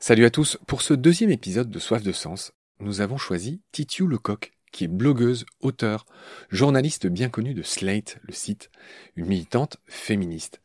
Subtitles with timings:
[0.00, 4.06] Salut à tous, pour ce deuxième épisode de Soif de Sens, nous avons choisi Titiou
[4.06, 6.06] Lecoq, qui est blogueuse, auteure,
[6.50, 8.70] journaliste bien connue de Slate, le site,
[9.16, 10.60] une militante féministe.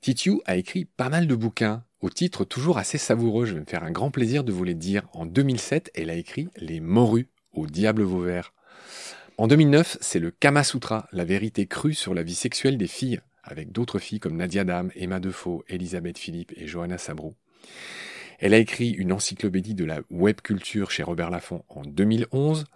[0.00, 3.66] Titiou a écrit pas mal de bouquins, au titre toujours assez savoureux, je vais me
[3.66, 5.08] faire un grand plaisir de vous les dire.
[5.12, 8.54] En 2007, elle a écrit Les Morues, au diable Vauvert.
[9.36, 13.20] En 2009, c'est le Kama Sutra, la vérité crue sur la vie sexuelle des filles,
[13.46, 17.34] avec d'autres filles comme Nadia Dam, Emma Defoe, Elisabeth Philippe et Johanna Sabrou.
[18.38, 22.66] Elle a écrit une encyclopédie de la web culture chez Robert Laffont en 2011.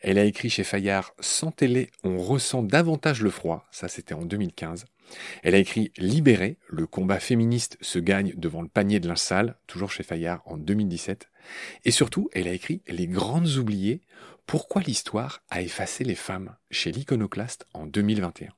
[0.00, 3.66] Elle a écrit chez Fayard Sans télé, on ressent davantage le froid.
[3.72, 4.84] Ça, c'était en 2015.
[5.42, 9.56] Elle a écrit Libéré, le combat féministe se gagne devant le panier de linge sale,
[9.66, 11.28] toujours chez Fayard en 2017.
[11.84, 14.02] Et surtout, elle a écrit Les grandes oubliées,
[14.46, 18.50] pourquoi l'histoire a effacé les femmes, chez l'Iconoclaste en 2021.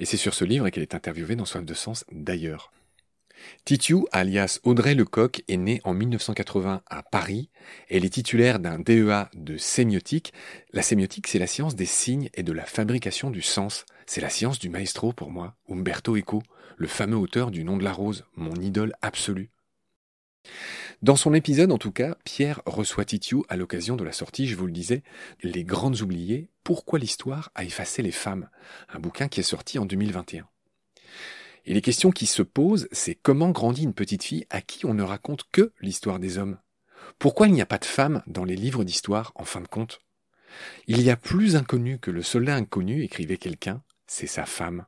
[0.00, 2.72] Et c'est sur ce livre qu'elle est interviewée dans Soif de Sens d'ailleurs.
[3.64, 7.50] Titiou, alias Audrey Lecoq, est née en 1980 à Paris.
[7.88, 10.32] Elle est titulaire d'un DEA de sémiotique.
[10.72, 13.84] La sémiotique, c'est la science des signes et de la fabrication du sens.
[14.06, 16.42] C'est la science du maestro pour moi, Umberto Eco,
[16.76, 19.50] le fameux auteur du Nom de la Rose, mon idole absolue.
[21.02, 24.56] Dans son épisode, en tout cas, Pierre reçoit Titiou à l'occasion de la sortie, je
[24.56, 25.02] vous le disais,
[25.42, 28.48] Les Grandes Oubliées, Pourquoi l'histoire a effacé les femmes,
[28.88, 30.48] un bouquin qui est sorti en 2021.
[31.66, 34.94] Et les questions qui se posent, c'est comment grandit une petite fille à qui on
[34.94, 36.58] ne raconte que l'histoire des hommes?
[37.18, 40.00] Pourquoi il n'y a pas de femmes dans les livres d'histoire, en fin de compte?
[40.86, 44.86] Il y a plus inconnu que le soldat inconnu, écrivait quelqu'un, c'est sa femme.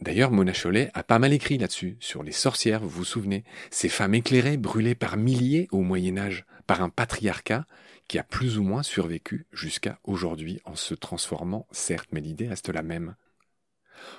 [0.00, 3.88] D'ailleurs, Mona Chollet a pas mal écrit là-dessus, sur les sorcières, vous vous souvenez, ces
[3.88, 7.66] femmes éclairées brûlées par milliers au Moyen Âge, par un patriarcat
[8.08, 12.68] qui a plus ou moins survécu jusqu'à aujourd'hui en se transformant, certes, mais l'idée reste
[12.68, 13.16] la même.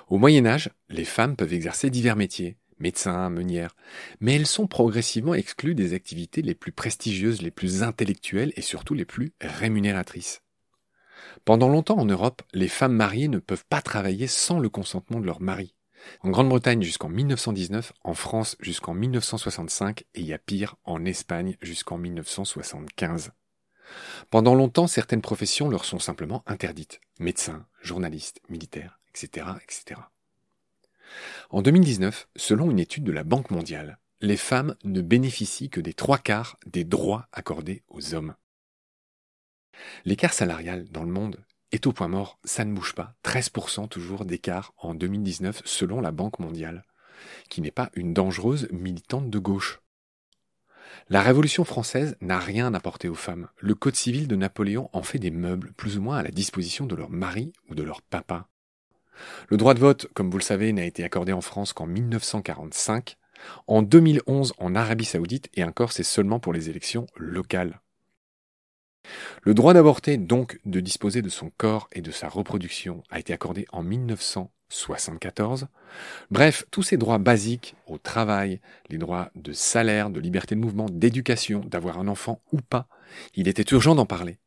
[0.08, 3.76] Au Moyen Âge, les femmes peuvent exercer divers métiers, médecins, meunières,
[4.20, 8.94] mais elles sont progressivement exclues des activités les plus prestigieuses, les plus intellectuelles et surtout
[8.94, 10.42] les plus rémunératrices.
[11.44, 15.26] Pendant longtemps en Europe, les femmes mariées ne peuvent pas travailler sans le consentement de
[15.26, 15.74] leur mari.
[16.20, 21.56] En Grande-Bretagne jusqu'en 1919, en France jusqu'en 1965 et il y a pire en Espagne
[21.62, 23.32] jusqu'en 1975.
[24.30, 27.00] Pendant longtemps, certaines professions leur sont simplement interdites.
[27.18, 30.00] Médecins, journalistes, militaires etc., etc.
[31.50, 35.94] En 2019, selon une étude de la Banque mondiale, les femmes ne bénéficient que des
[35.94, 38.34] trois quarts des droits accordés aux hommes.
[40.04, 44.24] L'écart salarial dans le monde est au point mort, ça ne bouge pas, 13% toujours
[44.24, 46.84] d'écart en 2019 selon la Banque mondiale,
[47.48, 49.80] qui n'est pas une dangereuse militante de gauche.
[51.08, 53.48] La Révolution française n'a rien apporté aux femmes.
[53.58, 56.86] Le Code civil de Napoléon en fait des meubles plus ou moins à la disposition
[56.86, 58.48] de leur mari ou de leur papa.
[59.48, 63.16] Le droit de vote, comme vous le savez, n'a été accordé en France qu'en 1945,
[63.66, 67.80] en 2011 en Arabie saoudite et encore c'est seulement pour les élections locales.
[69.42, 73.32] Le droit d'avorter, donc de disposer de son corps et de sa reproduction, a été
[73.32, 73.82] accordé en
[74.70, 75.68] 1974.
[76.30, 80.88] Bref, tous ces droits basiques au travail, les droits de salaire, de liberté de mouvement,
[80.90, 82.88] d'éducation, d'avoir un enfant ou pas,
[83.34, 84.38] il était urgent d'en parler.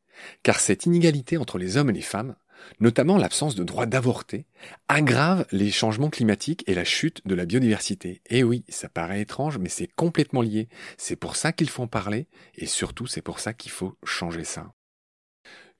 [0.44, 2.36] Car cette inégalité entre les hommes et les femmes
[2.80, 4.46] notamment l'absence de droit d'avorter,
[4.88, 8.22] aggrave les changements climatiques et la chute de la biodiversité.
[8.30, 10.68] Et oui, ça paraît étrange, mais c'est complètement lié.
[10.98, 14.44] C'est pour ça qu'il faut en parler, et surtout c'est pour ça qu'il faut changer
[14.44, 14.74] ça.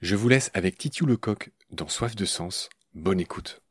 [0.02, 2.70] Je vous laisse avec Titiou Lecoq dans Soif de Sens.
[2.94, 3.62] Bonne écoute.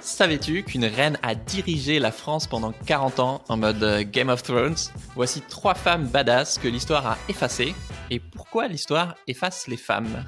[0.00, 4.42] Savais-tu qu'une reine a dirigé la France pendant 40 ans en mode euh, Game of
[4.42, 4.76] Thrones?
[5.14, 7.74] Voici trois femmes badass que l'histoire a effacées.
[8.10, 10.24] Et pourquoi l'histoire efface les femmes?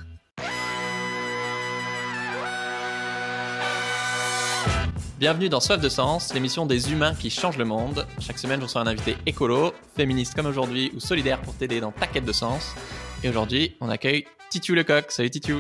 [5.19, 8.07] Bienvenue dans Soif de Sens, l'émission des humains qui changent le monde.
[8.19, 11.93] Chaque semaine, je reçois un invité écolo, féministe comme aujourd'hui ou solidaire pour t'aider dans
[11.93, 12.75] ta quête de sens.
[13.23, 15.13] Et aujourd'hui, on accueille Titu Lecoq.
[15.13, 15.59] Salut Titu.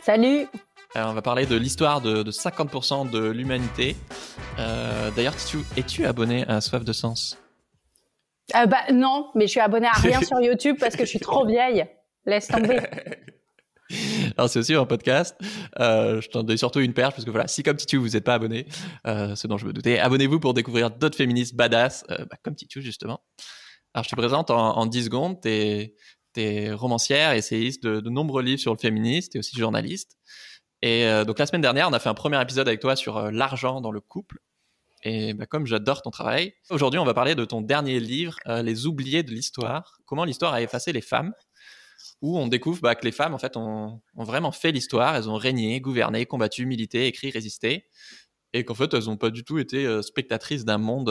[0.00, 0.48] Salut.
[0.96, 3.96] Alors, on va parler de l'histoire de, 50% de l'humanité.
[4.58, 7.36] Euh, d'ailleurs, Titu, es-tu abonné à Soif de Sens?
[8.54, 11.20] Euh, Bah non, mais je suis abonné à rien sur YouTube parce que je suis
[11.20, 11.84] trop vieille.
[12.24, 12.80] Laisse tomber.
[14.38, 15.36] Alors c'est aussi un podcast.
[15.80, 18.24] Euh, je t'en donne surtout une perche parce que voilà, si comme Titu vous n'êtes
[18.24, 18.66] pas abonné,
[19.06, 22.54] euh, ce dont je me doutais, abonnez-vous pour découvrir d'autres féministes badass euh, bah, comme
[22.54, 23.20] Titu justement.
[23.92, 25.42] Alors je te présente en, en 10 secondes.
[25.42, 25.94] T'es
[26.36, 30.16] es romancière, essayiste de, de, nombreux livres sur le féministe et aussi journaliste.
[30.82, 33.16] Et euh, donc la semaine dernière, on a fait un premier épisode avec toi sur
[33.16, 34.38] euh, l'argent dans le couple.
[35.02, 38.86] Et bah, comme j'adore ton travail, aujourd'hui on va parler de ton dernier livre, Les
[38.86, 39.98] oubliés de l'histoire.
[40.04, 41.32] Comment l'histoire a effacé les femmes
[42.20, 45.16] où on découvre bah, que les femmes, en fait, ont, vraiment fait l'histoire.
[45.16, 47.88] Elles ont régné, gouverné, combattu, milité, écrit, résisté.
[48.52, 51.08] et qu'en fait, elles n'ont pas du tout été spectatrices d'un monde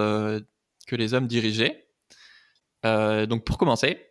[0.88, 1.88] que les hommes dirigeaient.
[2.84, 4.08] donc, pour commencer,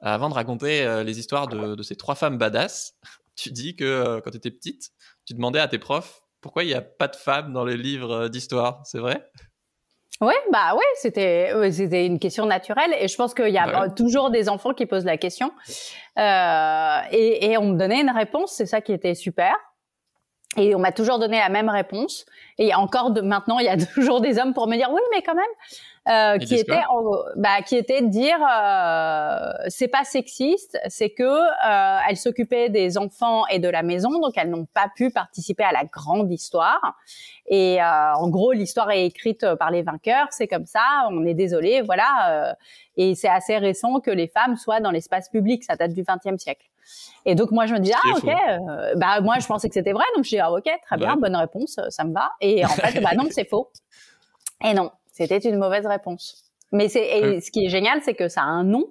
[0.00, 2.94] avant de raconter les histoires de, de, ces trois femmes badass,
[3.40, 4.90] tu dis que quand tu étais petite,
[5.26, 8.28] tu demandais à tes profs pourquoi il n'y a pas de femmes dans les livres
[8.28, 9.30] d'histoire, c'est vrai?
[10.20, 13.88] Oui, bah ouais, c'était c'était une question naturelle et je pense qu'il y a bah
[13.88, 15.50] toujours des enfants qui posent la question
[16.18, 19.54] euh, et, et, on me donnait une réponse, c'est ça qui était super.
[20.56, 22.26] Et on m'a toujours donné la même réponse.
[22.58, 25.22] Et encore de, maintenant, il y a toujours des hommes pour me dire oui, mais
[25.22, 25.44] quand même,
[26.10, 26.82] euh, qui était
[27.36, 32.98] bah, qui était de dire euh, c'est pas sexiste, c'est que euh, elles s'occupaient des
[32.98, 36.96] enfants et de la maison, donc elles n'ont pas pu participer à la grande histoire.
[37.46, 41.08] Et euh, en gros, l'histoire est écrite par les vainqueurs, c'est comme ça.
[41.10, 42.50] On est désolé, voilà.
[42.50, 42.54] Euh,
[42.96, 45.64] et c'est assez récent que les femmes soient dans l'espace public.
[45.64, 46.66] Ça date du XXe siècle.
[47.24, 49.92] Et donc moi je me dis ah ok, euh, bah moi je pensais que c'était
[49.92, 52.32] vrai, donc je dis ah ok très bien, bonne réponse, ça me va.
[52.40, 53.70] Et en fait bah non c'est faux.
[54.64, 54.90] Et non,
[55.20, 56.50] c'était une mauvaise réponse.
[56.72, 58.86] Mais c'est ce qui est génial, c'est que ça a un nom.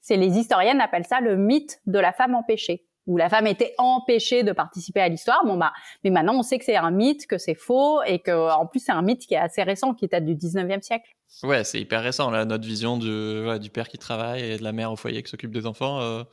[0.00, 3.74] C'est les historiennes appellent ça le mythe de la femme empêchée, où la femme était
[3.78, 5.44] empêchée de participer à l'histoire.
[5.46, 5.72] Bon bah,
[6.02, 8.80] mais maintenant on sait que c'est un mythe, que c'est faux, et que en plus
[8.80, 11.08] c'est un mythe qui est assez récent, qui date du 19e siècle.
[11.44, 14.72] Ouais, c'est hyper récent là, notre vision du, du père qui travaille et de la
[14.72, 16.00] mère au foyer qui s'occupe des enfants.
[16.00, 16.24] Euh,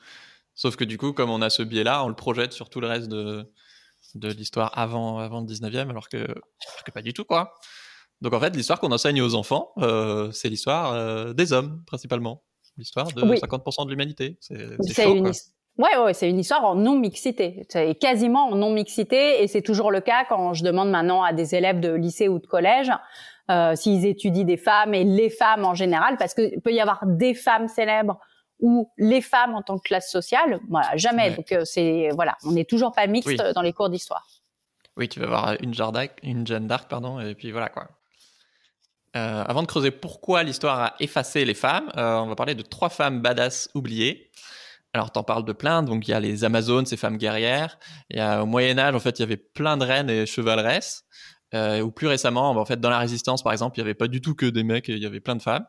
[0.56, 2.88] sauf que du coup, comme on a ce biais-là, on le projette sur tout le
[2.88, 3.50] reste de,
[4.16, 7.54] de l'histoire avant, avant le 19e, alors que, alors que pas du tout quoi.
[8.22, 12.44] Donc en fait, l'histoire qu'on enseigne aux enfants, euh, c'est l'histoire euh, des hommes principalement,
[12.78, 14.38] l'histoire de 50% de l'humanité.
[14.42, 15.10] C'est.
[15.10, 15.32] Une...
[15.78, 17.66] Ouais, ouais, c'est une histoire en non-mixité.
[17.70, 21.56] C'est quasiment en non-mixité et c'est toujours le cas quand je demande maintenant à des
[21.56, 22.92] élèves de lycée ou de collège
[23.50, 27.00] euh, s'ils étudient des femmes et les femmes en général, parce qu'il peut y avoir
[27.06, 28.20] des femmes célèbres
[28.60, 30.60] ou les femmes en tant que classe sociale.
[30.68, 31.32] Voilà, jamais.
[31.32, 34.28] Donc c'est voilà, on n'est toujours pas mixte dans les cours d'histoire.
[34.98, 35.74] Oui, tu vas avoir une
[36.24, 37.88] une Jeanne d'Arc, pardon, et puis voilà quoi.
[39.16, 42.62] Euh, avant de creuser pourquoi l'histoire a effacé les femmes, euh, on va parler de
[42.62, 44.30] trois femmes badass oubliées.
[44.94, 45.84] Alors, t'en parles de plein.
[45.84, 47.78] Donc, il y a les Amazones, ces femmes guerrières.
[48.10, 50.26] Il y a au Moyen Âge, en fait, il y avait plein de reines et
[50.26, 51.06] chevaleresses.
[51.56, 54.08] Euh, ou plus récemment, en fait, dans la Résistance, par exemple, il y avait pas
[54.08, 55.66] du tout que des mecs, il y avait plein de femmes.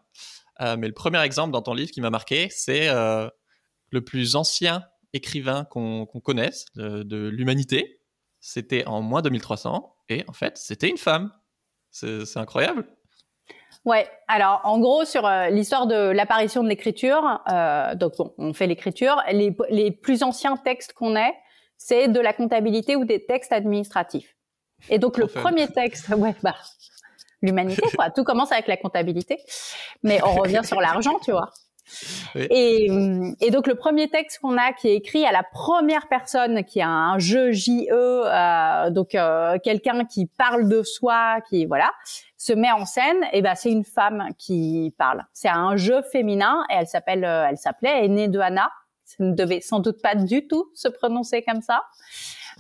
[0.61, 2.89] Euh, mais le premier exemple dans ton livre qui m'a marqué, c'est
[3.91, 8.01] le plus ancien écrivain qu'on connaisse de, de l'humanité.
[8.41, 11.33] C'était en moins 2300 et en fait, c'était une femme.
[11.91, 12.87] C'est incroyable.
[13.85, 14.07] Ouais.
[14.29, 18.67] Alors, en gros, sur euh, l'histoire de l'apparition de l'écriture, euh, donc bon, on fait
[18.67, 19.23] l'écriture.
[19.33, 21.35] Les, les, plus anciens textes qu'on ait,
[21.77, 24.37] c'est de la comptabilité ou des textes administratifs.
[24.91, 26.57] Et donc, le premier texte, ouais, bah,
[27.41, 28.11] l'humanité, quoi.
[28.11, 29.39] Tout commence avec la comptabilité,
[30.03, 31.51] mais on revient sur l'argent, tu vois.
[32.35, 32.89] Et,
[33.41, 36.81] et, donc le premier texte qu'on a qui est écrit à la première personne, qui
[36.81, 41.91] a un jeu JE, euh, donc euh, quelqu'un qui parle de soi, qui voilà,
[42.37, 43.25] se met en scène.
[43.33, 45.25] Et ben c'est une femme qui parle.
[45.33, 48.71] C'est un jeu féminin et elle s'appelle, euh, elle s'appelait Aînée de Anna.
[49.05, 51.83] Ça ne devait sans doute pas du tout se prononcer comme ça.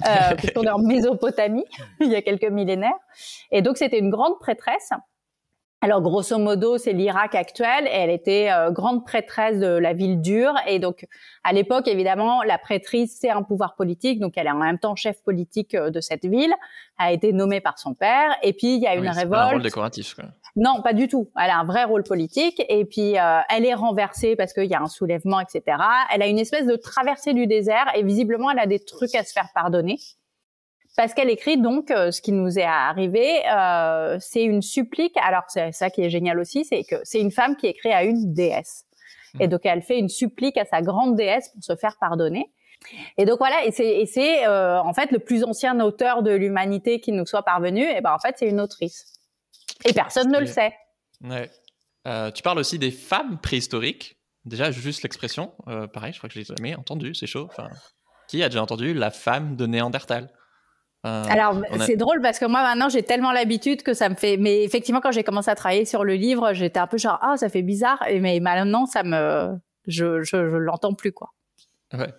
[0.06, 1.64] Euh, puisqu'on est en Mésopotamie,
[2.00, 2.98] il y a quelques millénaires.
[3.50, 4.90] Et donc c'était une grande prêtresse
[5.82, 7.86] alors grosso modo, c'est l'Irak actuel.
[7.86, 10.54] Et elle était euh, grande prêtresse de la ville dure.
[10.66, 11.06] Et donc
[11.42, 14.94] à l'époque, évidemment, la prêtrise c'est un pouvoir politique, donc elle est en même temps
[14.94, 16.52] chef politique euh, de cette ville.
[16.98, 18.36] A été nommée par son père.
[18.42, 19.30] Et puis il y a une révolte.
[19.30, 20.14] Pas un rôle décoratif.
[20.14, 20.24] Quoi.
[20.54, 21.30] Non, pas du tout.
[21.40, 22.62] Elle a un vrai rôle politique.
[22.68, 25.78] Et puis euh, elle est renversée parce qu'il y a un soulèvement, etc.
[26.12, 29.24] Elle a une espèce de traversée du désert et visiblement elle a des trucs à
[29.24, 29.96] se faire pardonner
[30.96, 35.16] parce qu'elle écrit donc euh, ce qui nous est arrivé, euh, c'est une supplique.
[35.22, 38.04] Alors c'est ça qui est génial aussi, c'est que c'est une femme qui écrit à
[38.04, 38.84] une déesse,
[39.38, 42.50] et donc elle fait une supplique à sa grande déesse pour se faire pardonner.
[43.18, 47.12] Et donc voilà, et c'est euh, en fait le plus ancien auteur de l'humanité qui
[47.12, 47.82] nous soit parvenu.
[47.82, 49.04] Et ben en fait c'est une autrice,
[49.84, 50.74] et personne ne le sait.
[51.22, 51.50] Ouais.
[52.06, 54.16] Euh, tu parles aussi des femmes préhistoriques.
[54.46, 57.46] Déjà juste l'expression, euh, pareil, je crois que je l'ai jamais entendu, c'est chaud.
[57.50, 57.68] Enfin,
[58.26, 60.30] qui a déjà entendu la femme de Néandertal?
[61.06, 64.36] Euh, Alors c'est drôle parce que moi maintenant j'ai tellement l'habitude que ça me fait.
[64.36, 67.36] Mais effectivement quand j'ai commencé à travailler sur le livre, j'étais un peu genre ah
[67.36, 68.02] ça fait bizarre.
[68.08, 71.32] Et mais maintenant ça me, je je, je l'entends plus quoi.
[71.92, 72.12] Ouais.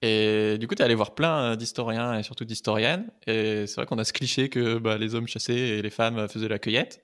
[0.00, 3.08] Et du coup, tu es allé voir plein d'historiens et surtout d'historiennes.
[3.26, 6.28] Et c'est vrai qu'on a ce cliché que bah, les hommes chassaient et les femmes
[6.28, 7.02] faisaient la cueillette.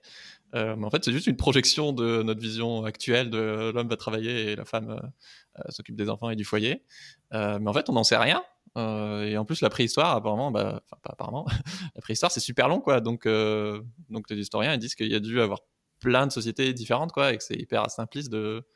[0.55, 3.97] Euh, mais en fait, c'est juste une projection de notre vision actuelle de l'homme va
[3.97, 6.85] travailler et la femme euh, s'occupe des enfants et du foyer.
[7.33, 8.43] Euh, mais en fait, on n'en sait rien.
[8.77, 11.47] Euh, et en plus, la préhistoire, apparemment, bah, pas apparemment,
[11.95, 13.01] la préhistoire c'est super long, quoi.
[13.01, 15.61] Donc, euh, donc les historiens ils disent qu'il y a dû avoir
[16.01, 18.67] plein de sociétés différentes, quoi, et que c'est hyper simpliste de,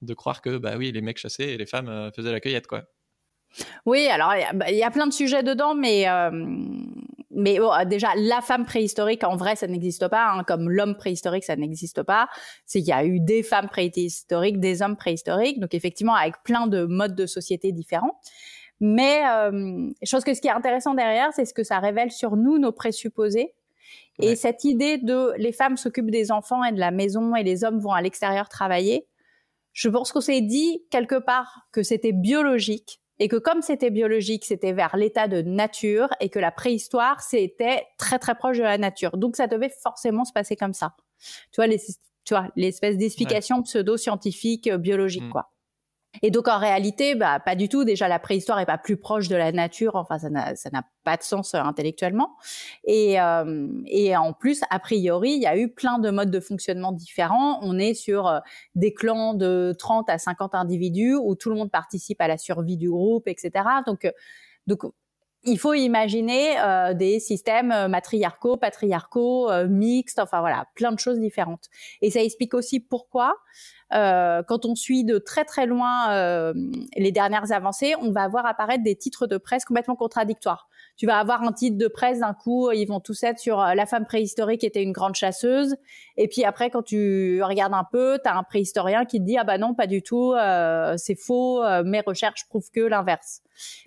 [0.00, 2.66] de croire que bah oui, les mecs chassaient et les femmes euh, faisaient la cueillette,
[2.66, 2.84] quoi.
[3.84, 6.06] Oui, alors il y, a plein de sujets dedans, mais
[7.34, 10.32] mais bon, déjà, la femme préhistorique, en vrai, ça n'existe pas.
[10.32, 12.28] Hein, comme l'homme préhistorique, ça n'existe pas.
[12.66, 15.58] C'est qu'il y a eu des femmes préhistoriques, des hommes préhistoriques.
[15.58, 18.18] Donc, effectivement, avec plein de modes de société différents.
[18.80, 22.10] Mais euh, je pense que ce qui est intéressant derrière, c'est ce que ça révèle
[22.10, 23.54] sur nous, nos présupposés.
[24.20, 27.64] Et cette idée de les femmes s'occupent des enfants et de la maison et les
[27.64, 29.06] hommes vont à l'extérieur travailler.
[29.72, 34.44] Je pense qu'on s'est dit quelque part que c'était biologique et que comme c'était biologique,
[34.44, 38.78] c'était vers l'état de nature et que la préhistoire, c'était très très proche de la
[38.78, 39.16] nature.
[39.16, 40.96] Donc ça devait forcément se passer comme ça.
[41.52, 41.78] Tu vois, les,
[42.24, 45.30] tu vois, l'espèce d'explication pseudo-scientifique euh, biologique, mm.
[45.30, 45.51] quoi.
[46.20, 47.84] Et donc en réalité, bah pas du tout.
[47.84, 49.96] Déjà, la préhistoire est pas plus proche de la nature.
[49.96, 52.36] Enfin, ça n'a pas de sens euh, intellectuellement.
[52.84, 56.40] Et euh, et en plus, a priori, il y a eu plein de modes de
[56.40, 57.58] fonctionnement différents.
[57.62, 58.40] On est sur euh,
[58.74, 62.76] des clans de 30 à 50 individus où tout le monde participe à la survie
[62.76, 63.64] du groupe, etc.
[63.86, 64.10] Donc
[64.66, 64.82] donc
[65.44, 71.68] il faut imaginer euh, des systèmes matriarcaux, patriarcaux, mixtes, enfin voilà, plein de choses différentes.
[72.00, 73.34] Et ça explique aussi pourquoi
[73.94, 76.54] euh, quand on suit de très très loin euh,
[76.96, 80.68] les dernières avancées, on va voir apparaître des titres de presse complètement contradictoires.
[81.02, 83.74] Tu vas avoir un titre de presse d'un coup, ils vont tous être sur euh,
[83.74, 85.74] la femme préhistorique était une grande chasseuse,
[86.16, 89.36] et puis après quand tu regardes un peu, tu as un préhistorien qui te dit
[89.36, 90.32] ah bah non pas du tout,
[90.96, 93.42] c'est faux, mes recherches prouvent que l'inverse.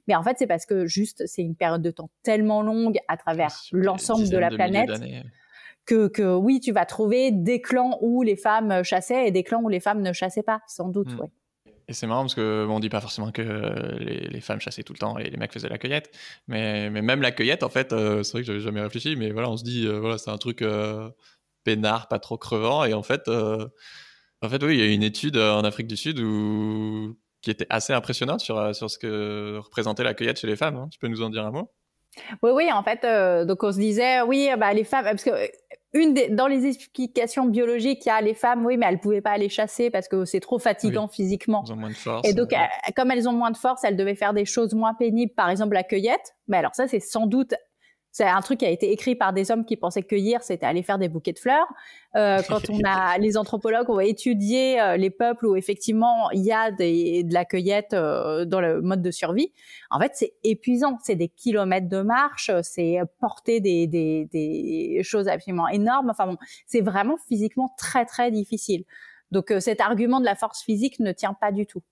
[0.09, 3.15] Mais en fait c'est parce que juste c'est une période de temps tellement longue à
[3.15, 4.89] travers l'ensemble de la planète
[5.85, 9.61] que, que oui, tu vas trouver des clans où les femmes chassaient et des clans
[9.61, 11.13] où les femmes ne chassaient pas, sans doute.
[11.13, 11.27] Hmm.
[11.87, 13.41] Et c'est marrant parce que bon, on dit pas forcément que
[13.99, 16.11] les, les, femmes chassaient tout le temps et les mecs faisaient la cueillette,
[16.47, 19.31] mais, mais même la cueillette, en fait, euh, c'est vrai que j'avais jamais réfléchi, mais
[19.31, 21.09] voilà, on se dit, euh, voilà, c'est un truc euh,
[21.63, 25.37] peinard, pas trop crevant, et en fait, en fait, oui, il y a une étude
[25.37, 30.15] en Afrique du Sud où qui était assez impressionnante sur, sur ce que représentait la
[30.15, 30.77] cueillette chez les femmes.
[30.77, 30.89] Hein.
[30.91, 31.71] Tu peux nous en dire un mot?
[32.41, 35.29] Oui, oui, en fait, euh, donc on se disait, oui, bah, les femmes, parce que
[35.29, 35.47] euh,
[35.93, 39.21] une des, dans les explications biologiques, il y a les femmes, oui, mais elles pouvaient
[39.21, 41.63] pas aller chasser parce que c'est trop fatigant physiquement.
[41.65, 42.27] Elles ont moins de force.
[42.27, 42.57] Et donc, euh,
[42.95, 45.73] comme elles ont moins de force, elles devaient faire des choses moins pénibles, par exemple
[45.73, 46.35] la cueillette.
[46.47, 47.53] Mais alors ça, c'est sans doute
[48.15, 50.65] c'est un truc qui a été écrit par des hommes qui pensaient que cueillir, c'était
[50.65, 51.67] aller faire des bouquets de fleurs.
[52.15, 56.53] Euh, quand on a les anthropologues ont étudié euh, les peuples où effectivement il y
[56.53, 59.51] a des, de la cueillette euh, dans le mode de survie,
[59.91, 60.97] en fait c'est épuisant.
[61.03, 66.09] C'est des kilomètres de marche, c'est porter des, des, des choses absolument énormes.
[66.09, 68.85] Enfin bon, c'est vraiment physiquement très très difficile.
[69.31, 71.83] Donc cet argument de la force physique ne tient pas du tout.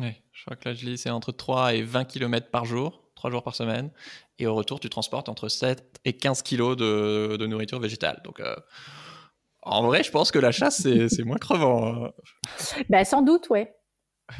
[0.00, 3.07] Oui, je crois que là je lis c'est entre 3 et 20 km par jour.
[3.18, 3.90] 3 jours par semaine.
[4.38, 8.20] Et au retour, tu transportes entre 7 et 15 kilos de, de nourriture végétale.
[8.24, 8.54] Donc, euh,
[9.62, 12.04] en vrai, je pense que la chasse, c'est moins crevant.
[12.06, 12.12] Hein.
[12.88, 13.74] Ben, sans doute, ouais.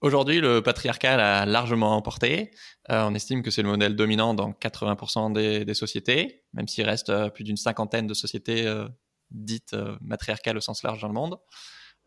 [0.00, 2.50] Aujourd'hui, le patriarcat a largement emporté.
[2.90, 6.84] Euh, on estime que c'est le modèle dominant dans 80% des, des, sociétés, même s'il
[6.84, 8.68] reste euh, plus d'une cinquantaine de sociétés
[9.30, 11.38] dites matriarcales au sens large dans le monde.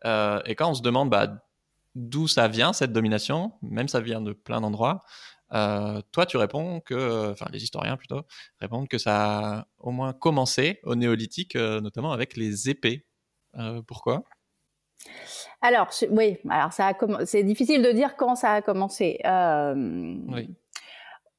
[0.04, 1.42] et quand on se demande bah,
[1.96, 5.00] d'où ça vient, cette domination, même ça vient de plein d'endroits,
[5.52, 8.22] euh, toi, tu réponds que, enfin, les historiens plutôt,
[8.60, 13.06] répondent que ça a au moins commencé au néolithique, euh, notamment avec les épées.
[13.56, 14.24] Euh, pourquoi?
[15.62, 16.92] Alors, oui, alors ça
[17.24, 19.18] c'est difficile de dire quand ça a commencé.
[19.24, 20.54] oui.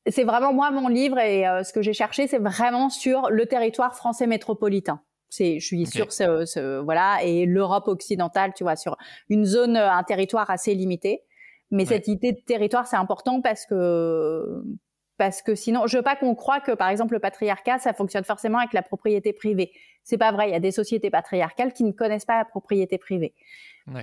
[0.10, 3.94] C'est vraiment moi mon livre et ce que j'ai cherché, c'est vraiment sur le territoire
[3.94, 5.02] français métropolitain.
[5.28, 8.96] C'est, je suis sur ce, ce, voilà, et l'Europe occidentale, tu vois, sur
[9.28, 11.24] une zone, un territoire assez limité.
[11.72, 14.64] Mais cette idée de territoire, c'est important parce que
[15.18, 18.24] parce que sinon, je veux pas qu'on croit que, par exemple, le patriarcat, ça fonctionne
[18.24, 19.72] forcément avec la propriété privée.
[20.04, 20.50] C'est pas vrai.
[20.50, 23.34] Il y a des sociétés patriarcales qui ne connaissent pas la propriété privée.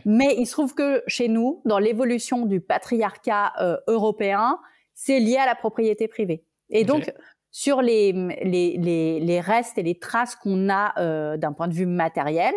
[0.04, 4.59] Mais il se trouve que chez nous, dans l'évolution du patriarcat euh, européen,
[4.94, 6.44] c'est lié à la propriété privée.
[6.71, 7.12] Et donc,
[7.50, 11.75] sur les, les, les, les, restes et les traces qu'on a euh, d'un point de
[11.75, 12.54] vue matériel,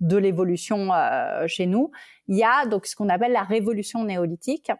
[0.00, 1.90] de l'évolution euh, chez nous.
[2.28, 4.70] Il y a donc ce qu'on appelle la révolution néolithique,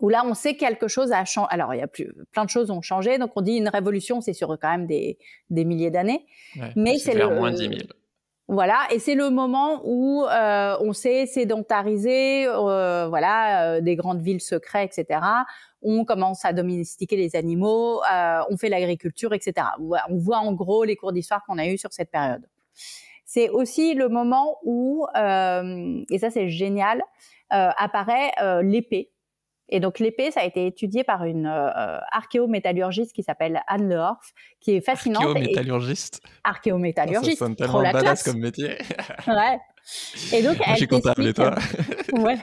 [0.00, 1.48] où là on sait quelque chose a changé.
[1.50, 4.20] Alors il y a plus, plein de choses ont changé, donc on dit une révolution,
[4.20, 5.18] c'est sur quand même des,
[5.50, 6.26] des milliers d'années,
[6.76, 7.72] mais c'est le moins 10 000.
[8.46, 14.42] Voilà, et c'est le moment où euh, on s'est sédentarisé, euh, voilà, des grandes villes
[14.42, 15.20] secrètes, etc.
[15.80, 18.02] On commence à domestiquer les animaux,
[18.50, 19.66] on fait l'agriculture, etc.
[20.10, 22.46] On voit en gros les cours d'histoire qu'on a eu sur cette période.
[23.34, 27.02] C'est aussi le moment où, euh, et ça c'est génial,
[27.52, 29.10] euh, apparaît euh, l'épée.
[29.68, 31.46] Et donc l'épée, ça a été étudié par une
[32.12, 35.24] archéométallurgiste qui s'appelle Anne Lehorf, qui est fascinante.
[35.24, 36.20] Archéométallurgiste.
[36.44, 37.38] Archéométallurgiste.
[37.38, 38.78] Ça sonne tellement badass comme métier.
[39.26, 39.58] ouais.
[40.32, 41.56] Et donc, elle Je suis comptable et toi
[42.12, 42.38] Ouais.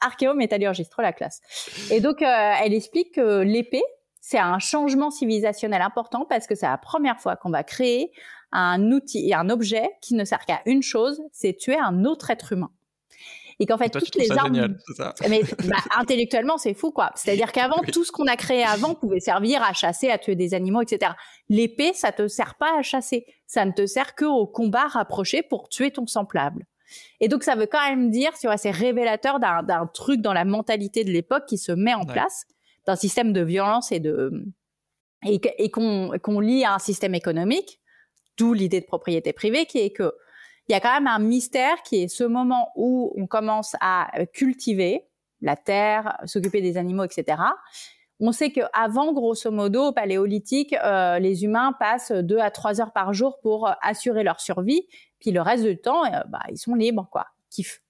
[0.00, 1.42] Archéométallurgiste, trop la classe.
[1.90, 3.82] Et donc, elle explique que l'épée,
[4.22, 8.10] c'est un changement civilisationnel important parce que c'est la première fois qu'on va créer
[8.52, 12.30] un outil et un objet qui ne sert qu'à une chose, c'est tuer un autre
[12.30, 12.70] être humain.
[13.62, 14.54] Et qu'en fait, toutes les armes.
[14.54, 15.14] Génial, ça.
[15.28, 17.10] Mais bah, intellectuellement, c'est fou, quoi.
[17.14, 20.54] C'est-à-dire qu'avant, tout ce qu'on a créé avant pouvait servir à chasser, à tuer des
[20.54, 21.12] animaux, etc.
[21.50, 23.26] L'épée, ça te sert pas à chasser.
[23.46, 26.64] Ça ne te sert que au combat rapproché pour tuer ton semblable.
[27.20, 30.46] Et donc, ça veut quand même dire, tu vois, c'est révélateur d'un truc dans la
[30.46, 32.46] mentalité de l'époque qui se met en place,
[32.86, 34.32] d'un système de violence et de
[35.26, 37.79] et, qu'on lie à un système économique,
[38.40, 40.14] d'où l'idée de propriété privée, qui est que
[40.68, 44.16] il y a quand même un mystère qui est ce moment où on commence à
[44.18, 45.04] euh, cultiver
[45.40, 47.42] la terre, s'occuper des animaux, etc.
[48.20, 52.92] On sait qu'avant, grosso modo, au paléolithique, euh, les humains passent deux à trois heures
[52.92, 54.86] par jour pour euh, assurer leur survie.
[55.18, 57.26] Puis le reste du temps, bah, ils sont libres, quoi.
[57.50, 57.82] Kiff.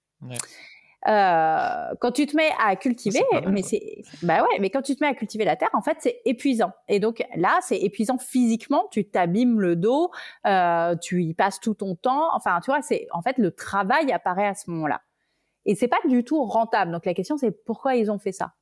[1.09, 5.02] Euh, quand tu te mets à cultiver, mais c'est, bah ouais, mais quand tu te
[5.02, 6.73] mets à cultiver la terre, en fait, c'est épuisant.
[6.88, 8.87] Et donc là, c'est épuisant physiquement.
[8.90, 10.11] Tu t'abîmes le dos,
[10.47, 12.28] euh, tu y passes tout ton temps.
[12.35, 15.00] Enfin, tu vois, c'est en fait le travail apparaît à ce moment-là.
[15.64, 16.92] Et c'est pas du tout rentable.
[16.92, 18.54] Donc la question, c'est pourquoi ils ont fait ça?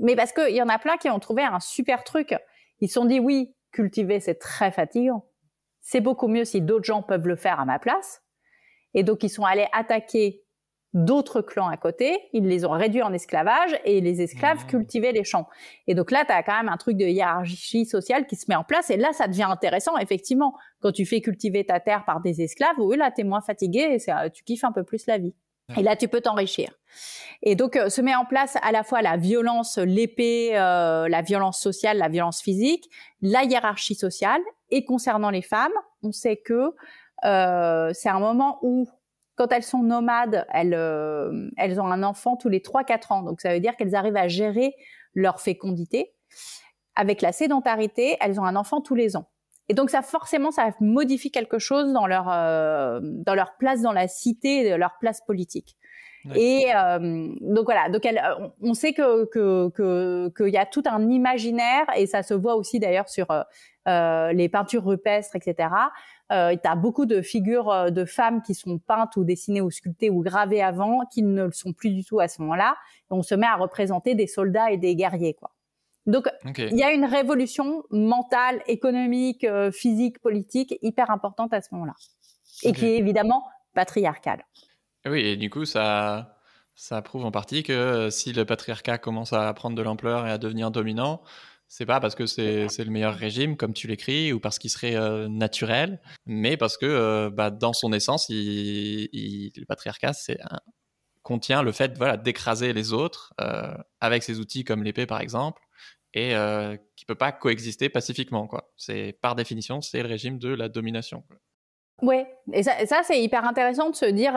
[0.00, 2.34] Mais parce qu'il y en a plein qui ont trouvé un super truc.
[2.80, 5.26] Ils se sont dit oui, cultiver c'est très fatigant.
[5.80, 8.22] C'est beaucoup mieux si d'autres gens peuvent le faire à ma place.
[8.94, 10.44] Et donc ils sont allés attaquer
[10.94, 14.68] d'autres clans à côté, ils les ont réduits en esclavage et les esclaves mmh.
[14.68, 15.46] cultivaient les champs.
[15.86, 18.54] Et donc là, tu as quand même un truc de hiérarchie sociale qui se met
[18.54, 20.54] en place et là, ça devient intéressant, effectivement.
[20.80, 23.98] Quand tu fais cultiver ta terre par des esclaves, oui, là, tu es moins fatigué
[23.98, 25.34] et euh, tu kiffes un peu plus la vie.
[25.76, 26.70] Et là, tu peux t'enrichir.
[27.42, 31.20] Et donc, euh, se met en place à la fois la violence, l'épée, euh, la
[31.20, 32.88] violence sociale, la violence physique,
[33.20, 34.40] la hiérarchie sociale.
[34.70, 36.72] Et concernant les femmes, on sait que
[37.22, 38.88] c'est un moment où
[39.38, 43.22] quand elles sont nomades, elles, euh, elles ont un enfant tous les 3-4 ans.
[43.22, 44.74] Donc ça veut dire qu'elles arrivent à gérer
[45.14, 46.12] leur fécondité.
[46.96, 49.30] Avec la sédentarité, elles ont un enfant tous les ans.
[49.68, 53.92] Et donc ça forcément ça modifie quelque chose dans leur euh, dans leur place dans
[53.92, 55.76] la cité, leur place politique.
[56.34, 58.20] Et euh, donc voilà, donc elle,
[58.60, 62.78] on sait que que qu'il y a tout un imaginaire et ça se voit aussi
[62.80, 63.26] d'ailleurs sur
[63.88, 65.68] euh, les peintures rupestres, etc.
[66.30, 69.70] Euh, tu as beaucoup de figures euh, de femmes qui sont peintes ou dessinées ou
[69.70, 72.76] sculptées ou gravées avant, qui ne le sont plus du tout à ce moment-là.
[73.10, 75.52] on se met à représenter des soldats et des guerriers, quoi.
[76.06, 76.26] Donc,
[76.56, 81.94] il y a une révolution mentale, économique, euh, physique, politique hyper importante à ce moment-là.
[82.62, 84.42] Et qui est évidemment patriarcale.
[85.06, 86.38] Oui, et du coup, ça,
[86.74, 90.38] ça prouve en partie que si le patriarcat commence à prendre de l'ampleur et à
[90.38, 91.22] devenir dominant,
[91.68, 94.96] c'est pas parce que c'est le meilleur régime, comme tu l'écris, ou parce qu'il serait
[94.96, 100.12] euh, naturel, mais parce que euh, bah, dans son essence, il, le patriarcat
[101.22, 105.60] contient le fait voilà, d'écraser les autres euh, avec ses outils comme l'épée, par exemple,
[106.14, 106.32] et
[106.96, 108.46] qui peut pas coexister pacifiquement.
[108.46, 108.72] Quoi.
[109.20, 111.22] Par définition, c'est le régime de la domination.
[112.02, 114.34] Oui, et ça, c'est hyper intéressant de se dire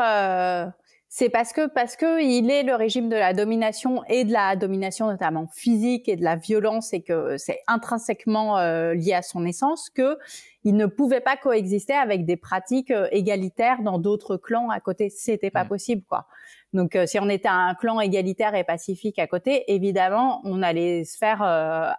[1.14, 4.56] c'est parce que parce que il est le régime de la domination et de la
[4.56, 9.46] domination notamment physique et de la violence et que c'est intrinsèquement euh, lié à son
[9.46, 10.18] essence que
[10.64, 15.10] il ne pouvait pas coexister avec des pratiques euh, égalitaires dans d'autres clans à côté
[15.10, 16.28] c'était pas possible quoi
[16.74, 21.04] donc euh, si on était un clan égalitaire et pacifique à côté évidemment on allait
[21.04, 21.42] se faire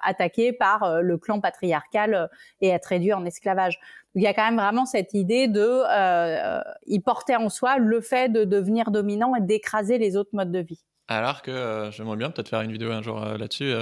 [0.02, 3.78] attaquer par le clan patriarcal et être réduit en esclavage
[4.14, 8.00] il y a quand même vraiment cette idée de, euh, il portait en soi le
[8.00, 10.80] fait de devenir dominant et d'écraser les autres modes de vie.
[11.08, 13.72] Alors que euh, j'aimerais bien peut-être faire une vidéo un jour euh, là-dessus.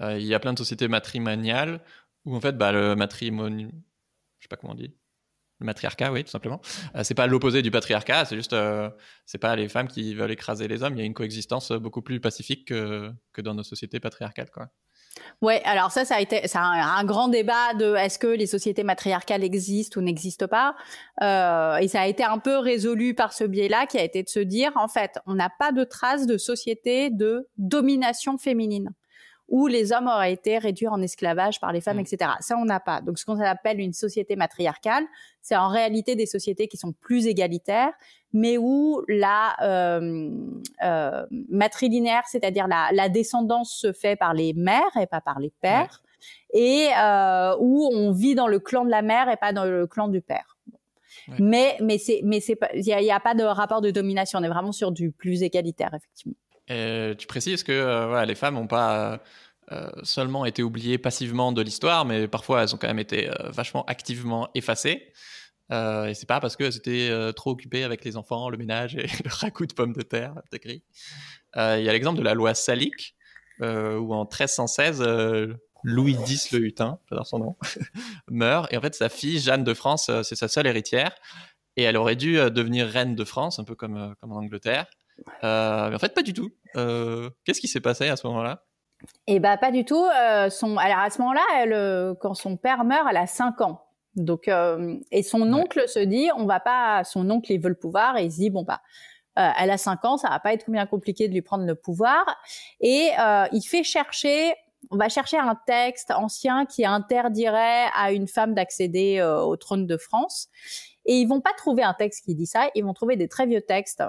[0.00, 1.80] il y a plein de sociétés matrimoniales
[2.24, 3.70] où en fait, bah, le matrimonial,
[4.42, 4.92] je sais pas comment on dit,
[5.60, 6.60] le matriarcat, oui, tout simplement.
[7.04, 8.56] c'est pas l'opposé du patriarcat, c'est juste,
[9.26, 10.94] c'est pas les femmes qui veulent écraser les hommes.
[10.94, 14.70] Il y a une coexistence beaucoup plus pacifique que, que dans nos sociétés patriarcales, quoi.
[15.40, 18.46] Ouais, alors ça, ça a été, ça un, un grand débat de est-ce que les
[18.46, 20.74] sociétés matriarcales existent ou n'existent pas,
[21.22, 24.28] euh, et ça a été un peu résolu par ce biais-là, qui a été de
[24.28, 28.90] se dire, en fait, on n'a pas de traces de société de domination féminine
[29.52, 32.06] où les hommes auraient été réduits en esclavage par les femmes, mmh.
[32.12, 32.30] etc.
[32.40, 33.02] Ça, on n'a pas.
[33.02, 35.04] Donc, ce qu'on appelle une société matriarcale,
[35.42, 37.92] c'est en réalité des sociétés qui sont plus égalitaires,
[38.32, 40.30] mais où la euh,
[40.82, 45.52] euh, matrilinéaire, c'est-à-dire la, la, descendance se fait par les mères et pas par les
[45.60, 46.02] pères,
[46.54, 49.86] et euh, où on vit dans le clan de la mère et pas dans le
[49.86, 50.56] clan du père.
[51.38, 54.38] Mais mais c'est mais c'est il n'y a, pas de rapport de domination.
[54.38, 56.34] On est vraiment sur du plus égalitaire effectivement.
[56.68, 59.20] Et tu précises que voilà, les femmes n'ont pas
[60.02, 64.50] seulement été oubliées passivement de l'histoire, mais parfois elles ont quand même été vachement activement
[64.54, 65.12] effacées.
[65.72, 68.94] Euh, et c'est pas parce qu'elles étaient euh, trop occupées avec les enfants, le ménage
[68.96, 70.82] et le ragoût de pommes de terre, écrit.
[71.56, 73.16] Euh, il y a l'exemple de la loi salique,
[73.60, 75.04] où en 1316,
[75.84, 77.56] Louis X le Hutin, j'adore son nom,
[78.28, 78.72] meurt.
[78.72, 81.14] Et en fait, sa fille, Jeanne de France, c'est sa seule héritière.
[81.76, 84.86] Et elle aurait dû devenir reine de France, un peu comme, comme en Angleterre.
[85.42, 86.50] mais en fait, pas du tout.
[86.74, 88.64] Qu'est-ce qui s'est passé à ce moment-là?
[89.26, 90.04] Eh bah, pas du tout.
[90.50, 90.76] son...
[90.76, 93.82] Alors, à ce moment-là, quand son père meurt, elle a 5 ans.
[94.14, 94.48] Donc,
[95.10, 98.24] et son oncle se dit, on va pas, son oncle, il veut le pouvoir, et
[98.24, 98.80] il se dit, bon, bah,
[99.38, 101.74] euh, elle a 5 ans, ça va pas être bien compliqué de lui prendre le
[101.74, 102.24] pouvoir.
[102.80, 104.54] Et euh, il fait chercher,
[104.90, 109.86] on va chercher un texte ancien qui interdirait à une femme d'accéder euh, au trône
[109.86, 110.48] de France.
[111.06, 113.46] Et ils vont pas trouver un texte qui dit ça, ils vont trouver des très
[113.46, 114.02] vieux textes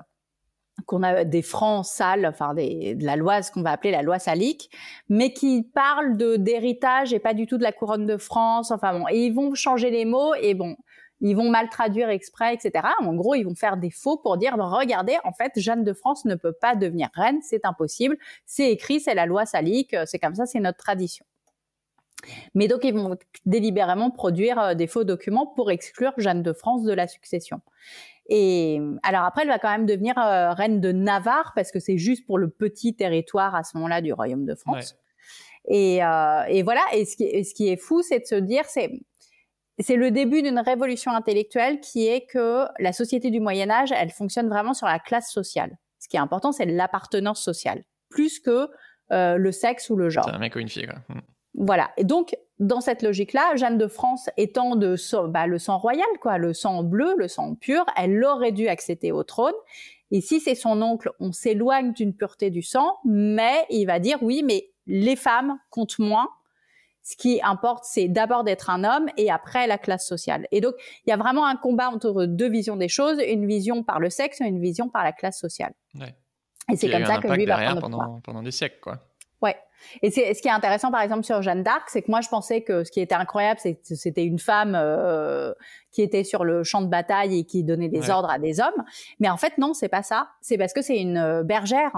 [0.86, 4.20] qu'on a des francs sales, enfin de la loi, ce qu'on va appeler la loi
[4.20, 4.70] salique,
[5.10, 8.72] mais qui parlent de d'héritage et pas du tout de la couronne de France.
[8.72, 10.76] Enfin bon, et ils vont changer les mots et bon,
[11.22, 12.86] ils vont mal traduire exprès, etc.
[13.00, 16.26] En gros, ils vont faire des faux pour dire, regardez, en fait, Jeanne de France
[16.26, 20.36] ne peut pas devenir reine, c'est impossible, c'est écrit, c'est la loi salique, c'est comme
[20.36, 21.26] ça, c'est notre tradition.
[22.54, 26.84] Mais donc, ils vont délibérément produire euh, des faux documents pour exclure Jeanne de France
[26.84, 27.62] de la succession.
[28.30, 31.98] Et alors après, elle va quand même devenir euh, reine de Navarre parce que c'est
[31.98, 34.96] juste pour le petit territoire à ce moment-là du royaume de France.
[35.68, 36.82] Et, euh, et, voilà.
[36.94, 38.92] Et ce qui, ce qui est fou, c'est de se dire, c'est
[39.80, 44.12] c'est le début d'une révolution intellectuelle qui est que la société du Moyen Âge, elle
[44.12, 45.78] fonctionne vraiment sur la classe sociale.
[46.00, 48.70] Ce qui est important, c'est l'appartenance sociale, plus que
[49.12, 50.26] euh, le sexe ou le genre.
[50.26, 50.86] C'est un mec ou une fille.
[50.86, 51.00] Quoi.
[51.10, 51.22] Hmm.
[51.56, 51.92] Voilà.
[51.98, 54.96] Et donc, dans cette logique-là, Jeanne de France étant de
[55.28, 59.12] bah, le sang royal, quoi, le sang bleu, le sang pur, elle aurait dû accéder
[59.12, 59.54] au trône.
[60.12, 64.18] Et si c'est son oncle, on s'éloigne d'une pureté du sang, mais il va dire
[64.22, 66.30] oui, mais les femmes comptent moins
[67.04, 70.48] ce qui importe, c'est d'abord d'être un homme et après la classe sociale.
[70.52, 70.74] Et donc,
[71.06, 74.10] il y a vraiment un combat entre deux visions des choses, une vision par le
[74.10, 75.74] sexe et une vision par la classe sociale.
[75.96, 76.16] Ouais.
[76.72, 79.00] Et c'est comme ça que lui va prendre pendant, pendant des siècles, quoi.
[79.44, 79.58] Ouais.
[80.02, 82.30] Et c'est ce qui est intéressant, par exemple, sur Jeanne d'Arc, c'est que moi, je
[82.30, 85.54] pensais que ce qui était incroyable, c'était une femme euh,
[85.92, 88.84] qui était sur le champ de bataille et qui donnait des ordres à des hommes.
[89.20, 90.30] Mais en fait, non, c'est pas ça.
[90.42, 91.92] C'est parce que c'est une euh, bergère.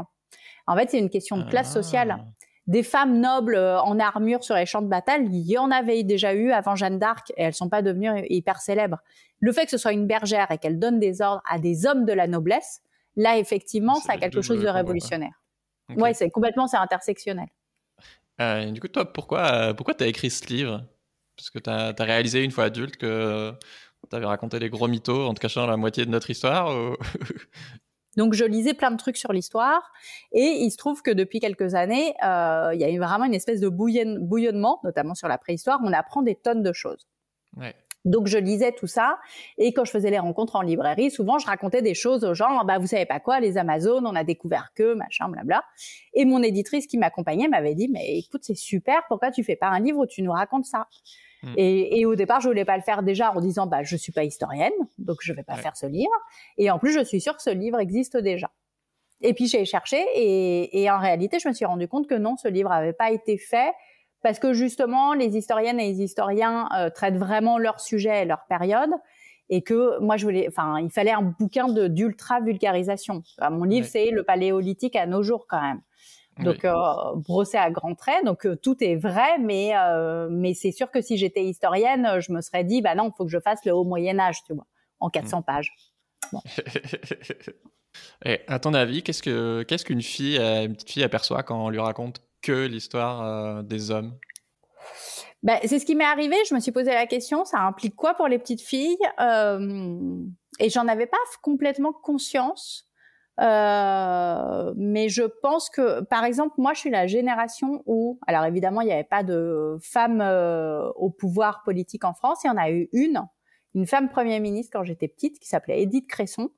[0.66, 1.74] En fait, c'est une question de classe ah.
[1.74, 2.26] sociale
[2.68, 6.02] des femmes nobles euh, en armure sur les champs de bataille, il y en avait
[6.04, 8.98] déjà eu avant Jeanne d'Arc et elles sont pas devenues hyper célèbres.
[9.40, 12.06] Le fait que ce soit une bergère et qu'elle donne des ordres à des hommes
[12.06, 12.82] de la noblesse,
[13.16, 15.40] là effectivement, ça a quelque chose de révolutionnaire.
[15.90, 17.48] Ouais, c'est complètement c'est intersectionnel.
[18.42, 20.84] Euh, du coup, toi, pourquoi euh, pourquoi t'as écrit ce livre?
[21.38, 23.54] Parce que tu as, réalisé une fois adulte que
[24.10, 26.74] tu avais raconté des gros mythos en te cachant la moitié de notre histoire
[28.16, 29.92] Donc je lisais plein de trucs sur l'histoire
[30.32, 33.34] et il se trouve que depuis quelques années, euh, il y a eu vraiment une
[33.34, 35.80] espèce de bouillonnement, notamment sur la préhistoire.
[35.84, 37.08] On apprend des tonnes de choses.
[38.06, 39.20] Donc je lisais tout ça
[39.58, 42.64] et quand je faisais les rencontres en librairie, souvent je racontais des choses aux gens.
[42.64, 45.64] Bah vous savez pas quoi, les Amazones, on a découvert que machin, blabla.
[46.14, 49.68] Et mon éditrice qui m'accompagnait m'avait dit mais écoute c'est super, pourquoi tu fais pas
[49.68, 50.88] un livre où tu nous racontes ça?
[51.44, 51.54] Mm.
[51.58, 54.24] Et, au départ, je voulais pas le faire déjà en disant bah je suis pas
[54.24, 56.14] historienne, donc je vais pas faire ce livre.
[56.58, 58.50] Et en plus, je suis sûre que ce livre existe déjà.
[59.22, 62.48] Et puis j'ai cherché et, en réalité, je me suis rendu compte que non, ce
[62.48, 63.72] livre avait pas été fait
[64.26, 68.48] parce que justement, les historiennes et les historiens euh, traitent vraiment leur sujet et leur
[68.50, 68.90] période.
[69.50, 73.22] Et que moi je voulais enfin il fallait un bouquin de d'ultra vulgarisation.
[73.52, 75.82] Mon livre c'est le paléolithique à nos jours quand même.
[76.40, 76.74] Donc euh,
[77.18, 78.26] brossé à grands traits.
[78.26, 79.74] Donc euh, tout est vrai, mais
[80.32, 83.26] mais c'est sûr que si j'étais historienne, je me serais dit bah non, il faut
[83.26, 84.66] que je fasse le haut Moyen Âge, tu vois,
[85.00, 85.44] en 400 mm.
[85.44, 85.76] pages.
[88.26, 91.70] Et à ton avis, qu'est-ce que qu'est-ce qu'une fille, une petite fille aperçoit quand on
[91.70, 92.24] lui raconte?
[92.46, 94.18] Que l'histoire des hommes?
[95.44, 96.36] Ben, c'est ce qui m'est arrivé.
[96.50, 98.98] Je me suis posé la question, ça implique quoi pour les petites filles?
[100.60, 102.90] Et j'en avais pas complètement conscience.
[103.42, 108.82] Euh, mais je pense que, par exemple, moi, je suis la génération où, alors évidemment,
[108.82, 112.44] il n'y avait pas de femmes euh, au pouvoir politique en France.
[112.44, 113.22] Il y en a eu une,
[113.74, 116.50] une femme première ministre quand j'étais petite, qui s'appelait Edith Cresson,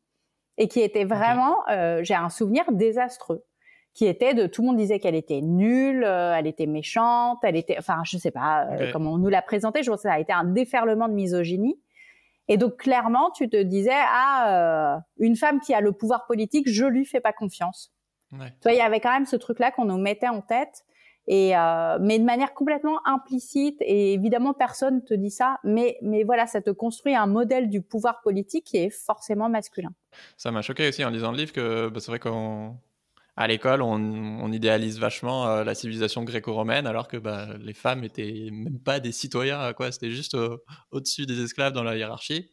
[0.57, 3.43] et qui était vraiment, euh, j'ai un souvenir désastreux,
[3.97, 7.55] qui était de tout le monde disait qu'elle était nulle, euh, elle était méchante, elle
[7.55, 9.81] était, enfin, je sais pas comment on nous l'a présentée.
[9.81, 11.79] Je pense que ça a été un déferlement de misogynie.
[12.47, 16.69] Et donc clairement, tu te disais ah euh, une femme qui a le pouvoir politique,
[16.69, 17.91] je lui fais pas confiance.
[18.31, 18.51] Ouais.
[18.61, 20.85] Tu vois, il y avait quand même ce truc-là qu'on nous mettait en tête.
[21.29, 26.23] Et euh, mais de manière complètement implicite et évidemment personne te dit ça mais mais
[26.23, 29.89] voilà ça te construit un modèle du pouvoir politique qui est forcément masculin.
[30.37, 32.77] Ça m'a choqué aussi en lisant le livre que bah, c'est vrai qu'on
[33.37, 38.49] à l'école, on, idéalise vachement euh, la civilisation gréco-romaine, alors que bah, les femmes étaient
[38.51, 39.91] même pas des citoyens, quoi.
[39.91, 40.35] C'était juste
[40.91, 42.51] au-dessus des esclaves dans la hiérarchie.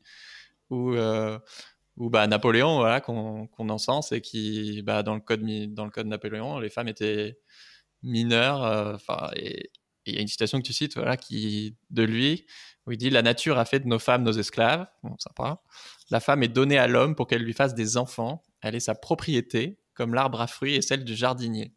[0.71, 1.39] Ou, euh,
[1.97, 5.43] ou bah, Napoléon, voilà, qu'on encense et qui, bah, dans le code
[5.75, 7.39] dans le code Napoléon, les femmes étaient
[8.03, 9.31] mineures, euh, enfin,
[10.07, 12.47] il y a une citation que tu cites, voilà, qui de lui,
[12.87, 14.87] où il dit La nature a fait de nos femmes nos esclaves.
[15.03, 15.63] Bon, sympa.
[16.11, 18.43] La femme est donnée à l'homme pour qu'elle lui fasse des enfants.
[18.61, 21.73] Elle est sa propriété, comme l'arbre à fruits est celle du jardinier.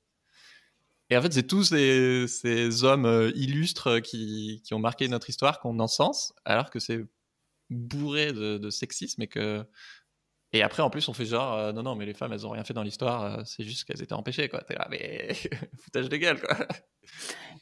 [1.09, 5.79] Et en fait, c'est tous ces, hommes euh, illustres qui, ont marqué notre histoire qu'on
[5.79, 7.05] encense, alors que c'est
[7.69, 9.63] bourré de, sexisme et que.
[10.53, 12.51] Et après, en plus, on fait genre, euh, non, non, mais les femmes, elles ont
[12.51, 14.61] rien fait dans l'histoire, euh, c'est juste qu'elles étaient empêchées, quoi.
[14.61, 15.33] T'es là, mais
[15.83, 16.57] foutage de gueule, quoi.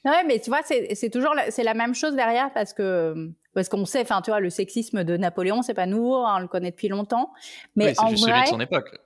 [0.05, 3.85] Ouais, mais tu vois, c'est toujours c'est la même chose derrière parce que parce qu'on
[3.85, 6.71] sait, enfin, tu vois, le sexisme de Napoléon, c'est pas nouveau, hein, on le connaît
[6.71, 7.33] depuis longtemps.
[7.75, 8.99] Mais oui, en juste celui de son époque.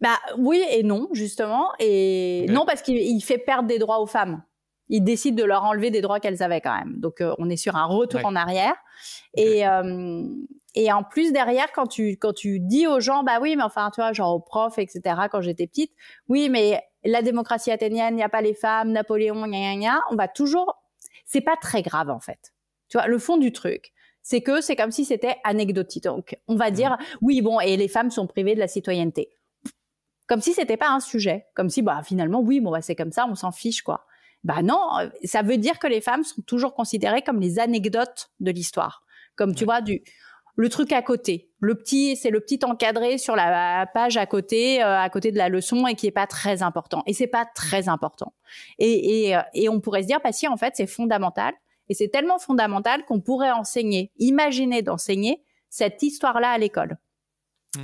[0.00, 4.42] Bah oui et non justement et non parce qu'il fait perdre des droits aux femmes.
[4.88, 6.94] Il décide de leur enlever des droits qu'elles avaient quand même.
[6.98, 8.74] Donc euh, on est sur un retour en arrière
[9.34, 10.22] et euh,
[10.74, 13.90] et en plus derrière quand tu quand tu dis aux gens bah oui mais enfin
[13.94, 15.92] tu vois genre aux profs etc quand j'étais petite
[16.28, 20.00] oui mais la démocratie athénienne il n'y a pas les femmes Napoléon gna gna gna
[20.10, 20.74] on va toujours
[21.24, 22.52] c'est pas très grave en fait.
[22.88, 26.02] Tu vois le fond du truc c'est que c'est comme si c'était anecdotique.
[26.02, 29.35] Donc, on va dire, oui, bon, et les femmes sont privées de la citoyenneté
[30.26, 33.12] comme si c'était pas un sujet, comme si bah finalement oui bon bah c'est comme
[33.12, 34.06] ça, on s'en fiche quoi.
[34.44, 38.30] Bah non, euh, ça veut dire que les femmes sont toujours considérées comme les anecdotes
[38.40, 40.02] de l'histoire, comme tu vois du
[40.58, 44.82] le truc à côté, le petit c'est le petit encadré sur la page à côté
[44.82, 47.44] euh, à côté de la leçon et qui est pas très important et c'est pas
[47.44, 48.34] très important.
[48.78, 51.52] Et, et, euh, et on pourrait se dire bah si en fait c'est fondamental
[51.88, 56.96] et c'est tellement fondamental qu'on pourrait enseigner, imaginer d'enseigner cette histoire là à l'école.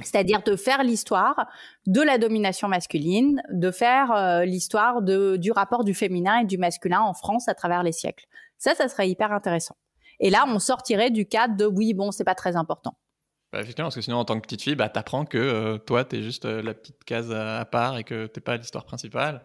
[0.03, 1.47] C'est-à-dire de faire l'histoire
[1.87, 7.01] de la domination masculine, de faire euh, l'histoire du rapport du féminin et du masculin
[7.01, 8.27] en France à travers les siècles.
[8.59, 9.77] Ça, ça serait hyper intéressant.
[10.21, 12.97] Et là, on sortirait du cadre de oui, bon, c'est pas très important.
[13.53, 16.05] Bah, effectivement, parce que sinon, en tant que petite fille, bah, t'apprends que euh, toi,
[16.05, 19.45] t'es juste euh, la petite case à, part et que t'es pas l'histoire principale.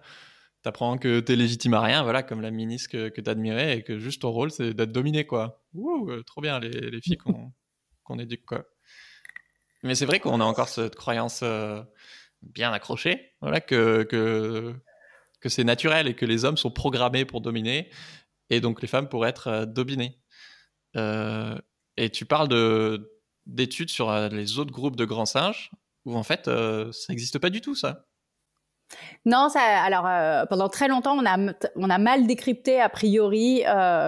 [0.64, 4.00] T'apprends que t'es légitime à rien, voilà, comme la ministre que, que t'admirais et que
[4.00, 5.64] juste ton rôle, c'est d'être dominé, quoi.
[5.74, 8.44] Ouh, trop bien, les, les filles qu'on éduque.
[9.84, 11.82] Mais c'est vrai qu'on a encore cette croyance euh,
[12.42, 14.76] bien accrochée, voilà, que, que,
[15.50, 17.90] c'est naturel et que les hommes sont programmés pour dominer,
[18.50, 20.20] et donc les femmes pour être euh, dominées.
[20.98, 21.58] Euh,
[21.96, 25.72] et tu parles de, d'études sur les autres groupes de grands singes,
[26.06, 28.06] où en fait, ça n'existe pas du tout, ça.
[29.26, 33.63] Non, alors pendant très longtemps, on a, on a mal décrypté a priori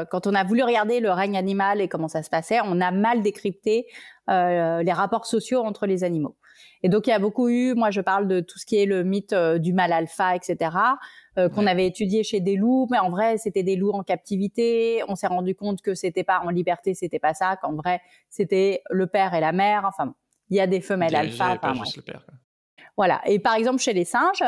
[0.10, 2.91] quand on a voulu regarder le règne animal et comment ça se passait, on a
[2.91, 3.93] mal décrypté euh,
[4.29, 6.35] les rapports sociaux entre les animaux.
[6.81, 8.85] Et donc il y a beaucoup eu, moi je parle de tout ce qui est
[8.85, 10.71] le mythe euh, du mal alpha, etc.
[11.37, 15.01] Euh, qu'on avait étudié chez des loups, mais en vrai c'était des loups en captivité.
[15.07, 18.81] On s'est rendu compte que c'était pas en liberté, c'était pas ça, qu'en vrai c'était
[18.89, 19.83] le père et la mère.
[19.85, 20.13] Enfin,
[20.49, 21.59] il y a des femelles alpha.
[22.95, 23.21] Voilà.
[23.25, 24.41] Et par exemple chez les singes,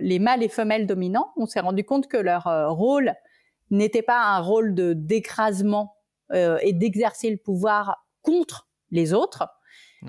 [0.00, 2.44] les mâles et femelles dominants, on s'est rendu compte que leur
[2.76, 3.14] rôle
[3.70, 5.96] n'était pas un rôle de d'écrasement
[6.32, 9.48] et d'exercer le pouvoir contre les autres,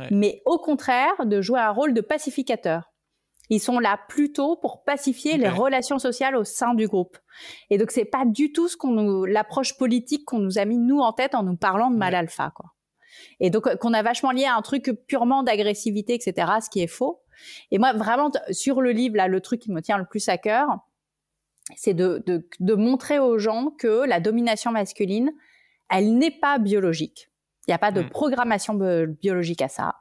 [0.09, 2.91] mais au contraire de jouer un rôle de pacificateur.
[3.49, 7.17] Ils sont là plutôt pour pacifier les relations sociales au sein du groupe.
[7.69, 10.77] Et donc c'est pas du tout ce qu'on nous l'approche politique qu'on nous a mis
[10.77, 12.71] nous en tête en nous parlant de mal alpha quoi.
[13.41, 16.49] Et donc euh, qu'on a vachement lié à un truc purement d'agressivité etc.
[16.63, 17.23] Ce qui est faux.
[17.71, 20.37] Et moi vraiment sur le livre là le truc qui me tient le plus à
[20.37, 20.69] cœur,
[21.75, 25.29] c'est de, de, de montrer aux gens que la domination masculine
[25.89, 27.30] elle n'est pas biologique.
[27.67, 28.09] Il n'y a pas de mm.
[28.09, 29.95] programmation biologique à ça.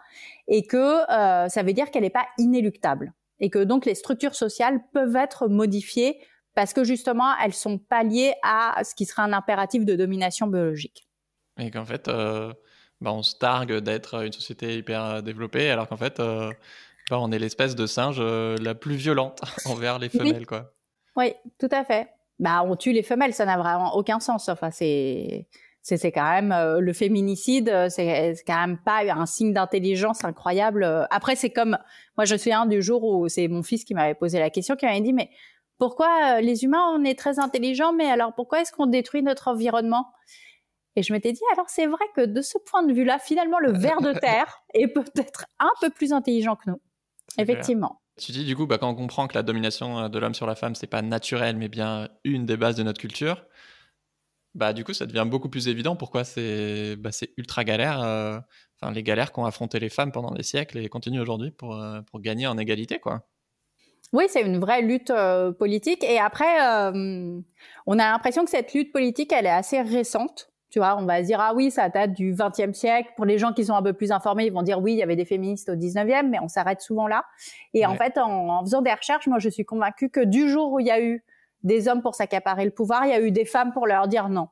[0.49, 3.13] Et que euh, ça veut dire qu'elle n'est pas inéluctable.
[3.39, 6.21] Et que donc les structures sociales peuvent être modifiées
[6.55, 10.47] parce que justement, elles sont pas liées à ce qui serait un impératif de domination
[10.47, 11.07] biologique.
[11.59, 12.53] Et qu'en fait, euh,
[13.01, 17.31] bah, on se targue d'être une société hyper euh, développée, alors qu'en fait, bah, on
[17.31, 20.47] est l'espèce de singe la plus violente envers les femelles, oui.
[20.47, 20.73] quoi.
[21.17, 22.09] Oui, tout à fait.
[22.39, 24.49] Bah, on tue les femelles, ça n'a vraiment aucun sens.
[24.49, 25.47] Enfin, c'est
[25.83, 31.07] c'est quand même euh, le féminicide, euh, c'est quand même pas un signe d'intelligence incroyable.
[31.11, 31.79] Après, c'est comme
[32.17, 34.77] moi, je suis un du jour où c'est mon fils qui m'avait posé la question,
[34.77, 35.31] qui m'avait dit mais
[35.79, 39.49] pourquoi euh, les humains on est très intelligents, mais alors pourquoi est-ce qu'on détruit notre
[39.49, 40.07] environnement?
[40.97, 43.73] Et je m'étais dit alors c'est vrai que de ce point de vue-là, finalement le
[43.73, 46.81] ver de terre est peut-être un peu plus intelligent que nous.
[47.39, 48.03] Effectivement.
[48.19, 50.55] Tu dis du coup, bah, quand on comprend que la domination de l'homme sur la
[50.55, 53.43] femme, c'est pas naturel, mais bien une des bases de notre culture,
[54.55, 58.39] bah du coup ça devient beaucoup plus évident pourquoi c'est bah, ultra galère euh,
[58.81, 62.01] enfin les galères qu'ont affronté les femmes pendant des siècles et continuent aujourd'hui pour, euh,
[62.03, 63.27] pour gagner en égalité quoi
[64.13, 66.03] oui, c'est une vraie lutte euh, politique.
[66.03, 66.59] Et après,
[67.87, 70.51] on a l'impression que cette lutte politique, elle est assez récente.
[70.69, 73.13] Tu vois, on va se dire, ah oui, ça date du XXe siècle.
[73.15, 75.03] Pour les gens qui sont un peu plus informés, ils vont dire, oui, il y
[75.05, 77.25] avait des féministes au XIXe, mais on s'arrête souvent là.
[77.73, 80.73] Et en fait, en, en, faisant des recherches, moi, je suis convaincue que du jour
[80.73, 81.23] où il y a eu
[81.63, 84.29] des hommes pour s'accaparer le pouvoir, il y a eu des femmes pour leur dire
[84.29, 84.49] non.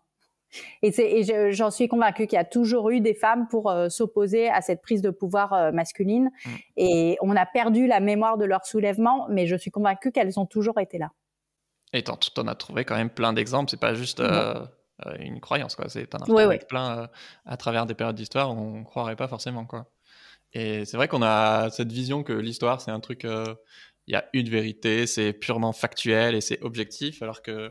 [0.83, 4.61] Et, j'en suis convaincue qu'il y a toujours eu des femmes pour euh, s'opposer à
[4.61, 6.31] cette prise de pouvoir euh, masculine.
[6.45, 6.51] Mm.
[6.77, 10.47] Et on a perdu la mémoire de leur soulèvement, mais je suis convaincue qu'elles ont
[10.47, 11.11] toujours été là.
[11.93, 13.71] Et tu en as trouvé quand même plein d'exemples.
[13.71, 14.65] C'est pas juste euh,
[15.19, 15.89] une croyance, quoi.
[15.89, 17.09] C'est un oui, plein
[17.47, 19.87] à travers des périodes d'histoire où on croirait pas forcément, quoi.
[20.55, 23.27] Et c'est vrai qu'on a cette vision que l'histoire, c'est un truc,
[24.09, 27.71] il y a une vérité, c'est purement factuel et c'est objectif, alors que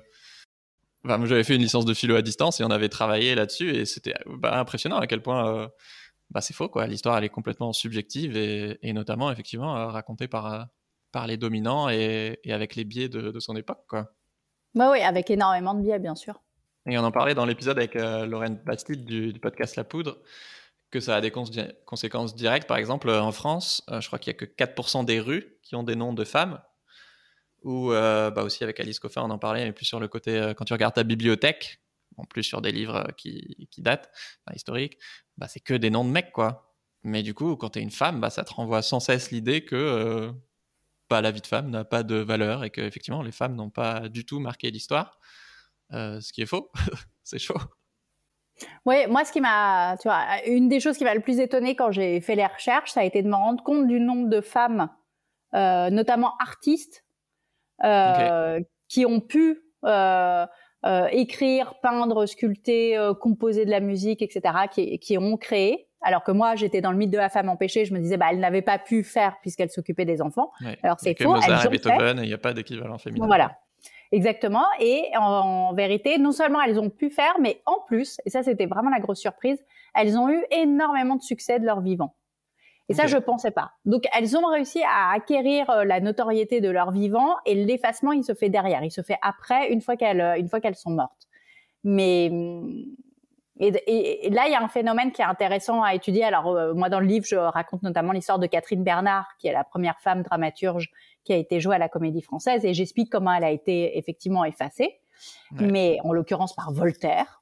[1.04, 3.86] moi, j'avais fait une licence de philo à distance et on avait travaillé là-dessus et
[3.86, 5.67] c'était bah, impressionnant à quel point euh,
[6.32, 6.69] bah, c'est faux.
[6.69, 6.88] quoi.
[6.88, 10.63] L'histoire, elle est complètement subjective et, notamment, effectivement, euh, racontée par, euh,
[11.12, 13.84] par les dominants et, avec les biais de, son époque.
[13.88, 14.12] Quoi.
[14.76, 16.41] Bah oui, avec énormément de biais, bien sûr.
[16.89, 20.19] Et on en parlait dans l'épisode avec Lorraine Bastide du, podcast La Poudre,
[20.91, 22.67] que ça a des conséquences directes.
[22.67, 25.84] Par exemple, en France, je crois qu'il n'y a que 4% des rues qui ont
[25.84, 26.62] des noms de femmes
[27.63, 30.38] ou euh, bah aussi avec Alice Coffin, on en parlait, mais plus sur le côté,
[30.38, 31.82] euh, quand tu regardes ta bibliothèque,
[32.15, 34.10] en plus sur des livres euh, qui, qui datent,
[34.56, 34.97] historiques,
[35.38, 36.76] bah c'est que des noms de mecs, quoi.
[37.04, 39.63] Mais du coup, quand tu es une femme, bah, ça te renvoie sans cesse l'idée
[39.65, 40.32] que
[41.10, 44.10] bah, la vie de femme n'a pas de valeur et qu'effectivement, les femmes n'ont pas
[44.10, 45.19] du tout marqué l'histoire.
[45.91, 46.71] ce qui est faux,
[47.23, 47.60] c'est chaud.
[48.86, 51.76] Oui, moi, ce qui m'a, tu vois, une des choses qui m'a le plus étonné
[51.76, 54.41] quand j'ai fait les recherches, ça a été de me rendre compte du nombre de
[54.41, 54.89] femmes,
[55.54, 57.04] notamment artistes,
[57.84, 60.46] euh, qui ont pu euh,
[60.86, 64.41] euh, écrire, peindre, sculpter, composer de la musique, etc.,
[64.72, 65.88] qui, qui ont créé.
[66.02, 67.86] Alors que moi, j'étais dans le mythe de la femme empêchée.
[67.86, 70.52] Je me disais, bah, elle n'avait pas pu faire puisqu'elle s'occupait des enfants.
[70.82, 71.34] Alors c'est faux.
[71.34, 73.28] Mozart et Beethoven, il n'y a pas d'équivalent féminin.
[73.28, 73.58] Voilà.
[74.12, 74.65] Exactement.
[74.80, 78.65] Et en, vérité, non seulement elles ont pu faire, mais en plus, et ça c'était
[78.65, 79.58] vraiment la grosse surprise,
[79.93, 82.15] elles ont eu énormément de succès de leur vivant.
[82.89, 83.72] Et ça, je pensais pas.
[83.84, 88.24] Donc, elles ont réussi à acquérir euh, la notoriété de leur vivant et l'effacement, il
[88.24, 88.82] se fait derrière.
[88.82, 91.28] Il se fait après, une fois qu'elles, euh, une fois qu'elles sont mortes.
[91.84, 92.86] Mais mm,
[93.60, 96.24] et, là, il y a un phénomène qui est intéressant à étudier.
[96.24, 99.54] Alors, euh, moi, dans le livre, je raconte notamment l'histoire de Catherine Bernard, qui est
[99.54, 100.91] la première femme dramaturge
[101.27, 104.45] qui a été jouée à la Comédie Française, et j'explique comment elle a été effectivement
[104.45, 104.99] effacée,
[105.51, 107.41] mais en l'occurrence par Voltaire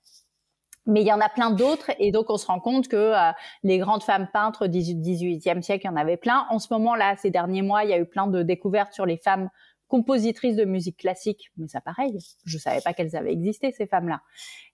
[0.85, 3.31] mais il y en a plein d'autres et donc on se rend compte que euh,
[3.63, 6.45] les grandes femmes peintres du 18e siècle, il y en avait plein.
[6.49, 9.07] En ce moment là, ces derniers mois, il y a eu plein de découvertes sur
[9.07, 9.49] les femmes
[9.87, 14.21] compositrices de musique classique, mais ça pareil, je savais pas qu'elles avaient existé ces femmes-là.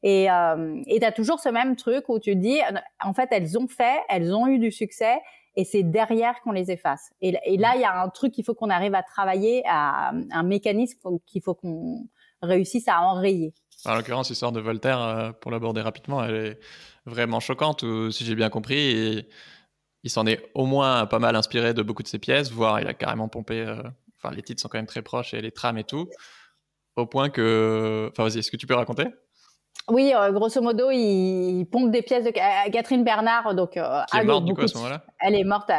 [0.04, 2.60] Et euh, et t'as toujours ce même truc où tu dis,
[3.02, 5.18] en fait, elles ont fait, elles ont eu du succès,
[5.56, 7.12] et c'est derrière qu'on les efface.
[7.22, 10.12] Et, et là, il y a un truc qu'il faut qu'on arrive à travailler, à
[10.32, 12.08] un mécanisme qu'il faut qu'on
[12.42, 13.54] réussisse à enrayer.
[13.86, 16.60] En l'occurrence, l'histoire de Voltaire, euh, pour l'aborder rapidement, elle est
[17.06, 19.26] vraiment choquante, ou, si j'ai bien compris,
[20.04, 22.88] il s'en est au moins pas mal inspiré de beaucoup de ses pièces, voire il
[22.88, 23.62] a carrément pompé.
[23.62, 23.82] Euh,
[24.18, 26.10] enfin, les titres sont quand même très proches et les trames et tout,
[26.96, 28.10] au point que.
[28.12, 29.06] Enfin, vas-y, est-ce que tu peux raconter?
[29.90, 34.46] Oui, euh, grosso modo, il, pompe des pièces de Catherine Bernard, donc qui est morte
[34.46, 35.04] du coup à ce moment-là.
[35.20, 35.70] Elle est morte,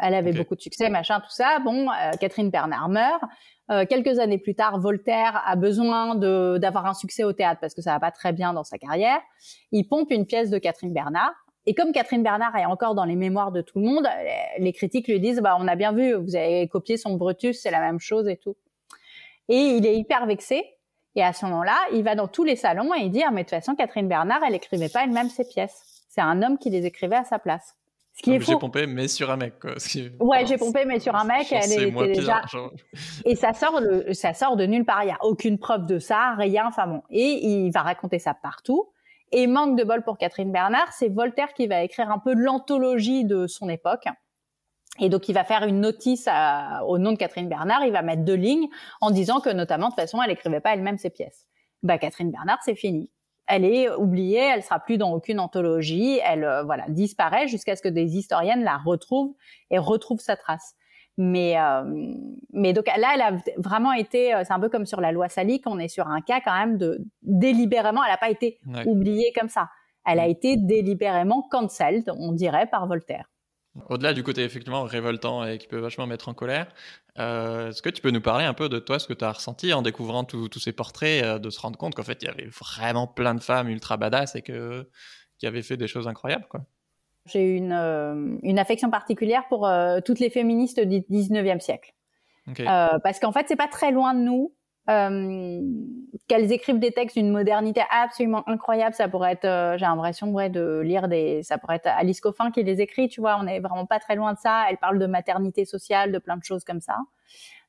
[0.00, 1.58] elle, avait beaucoup de succès, machin, tout ça.
[1.64, 1.88] Bon,
[2.20, 3.22] Catherine Bernard meurt.
[3.70, 7.82] Euh, quelques années plus tard, Voltaire a besoin d'avoir un succès au théâtre parce que
[7.82, 9.20] ça va pas très bien dans sa carrière.
[9.70, 11.32] Il pompe une pièce de Catherine Bernard.
[11.66, 14.08] Et comme Catherine Bernard est encore dans les mémoires de tout le monde,
[14.58, 17.70] les critiques lui disent bah on a bien vu, vous avez copié son Brutus, c'est
[17.70, 18.56] la même chose et tout.
[19.48, 20.64] Et il est hyper vexé.
[21.16, 23.42] Et à ce moment-là, il va dans tous les salons et il dit ah, mais
[23.42, 26.04] de toute façon Catherine Bernard, elle écrivait pas elle-même ses pièces.
[26.08, 27.76] C'est un homme qui les écrivait à sa place.
[28.24, 29.58] J'ai pompé, mais sur un mec.
[29.58, 29.72] Quoi.
[30.20, 31.50] Ouais, j'ai pompé, mais sur un mec.
[31.52, 32.42] Elle était déjà.
[33.24, 35.02] Et ça sort, de, ça sort de nulle part.
[35.04, 36.66] Il n'y a aucune preuve de ça, rien.
[36.66, 37.02] Enfin bon.
[37.10, 38.88] Et il va raconter ça partout.
[39.32, 43.24] Et manque de bol pour Catherine Bernard, c'est Voltaire qui va écrire un peu l'anthologie
[43.24, 44.06] de son époque.
[45.00, 46.28] Et donc, il va faire une notice
[46.86, 47.84] au nom de Catherine Bernard.
[47.84, 48.68] Il va mettre deux lignes
[49.00, 51.48] en disant que, notamment, de toute façon, elle écrivait pas elle-même ses pièces.
[51.82, 53.10] Bah, Catherine Bernard, c'est fini
[53.50, 57.82] elle est oubliée, elle sera plus dans aucune anthologie, elle euh, voilà disparaît jusqu'à ce
[57.82, 59.34] que des historiennes la retrouvent
[59.70, 60.74] et retrouvent sa trace.
[61.18, 61.82] Mais euh,
[62.52, 65.28] mais donc là, elle a vraiment été, euh, c'est un peu comme sur la loi
[65.28, 69.32] Salique, on est sur un cas quand même de délibérément, elle n'a pas été oubliée
[69.38, 69.68] comme ça.
[70.06, 70.30] Elle a mm.
[70.30, 73.29] été délibérément cancelled, on dirait, par Voltaire.
[73.88, 76.66] Au-delà du côté effectivement révoltant et qui peut vachement mettre en colère,
[77.18, 79.30] euh, est-ce que tu peux nous parler un peu de toi, ce que tu as
[79.30, 82.28] ressenti en découvrant tous ces portraits, euh, de se rendre compte qu'en fait il y
[82.28, 84.88] avait vraiment plein de femmes ultra badass et que,
[85.38, 86.62] qui avaient fait des choses incroyables quoi?
[87.26, 89.70] J'ai une, euh, une affection particulière pour
[90.04, 91.94] toutes les féministes du 19e siècle.
[92.66, 94.52] parce qu'en fait c'est pas très loin de nous
[94.88, 95.60] euh,
[96.26, 98.94] qu'elles écrivent des textes d'une modernité absolument incroyable.
[98.94, 102.50] Ça pourrait être, euh, j'ai l'impression ouais, de lire des, ça pourrait être Alice Coffin
[102.50, 103.38] qui les écrit, tu vois.
[103.40, 104.64] On est vraiment pas très loin de ça.
[104.70, 106.96] Elle parle de maternité sociale, de plein de choses comme ça.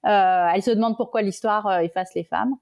[0.07, 2.55] Euh, elle se demande pourquoi l'histoire efface les femmes.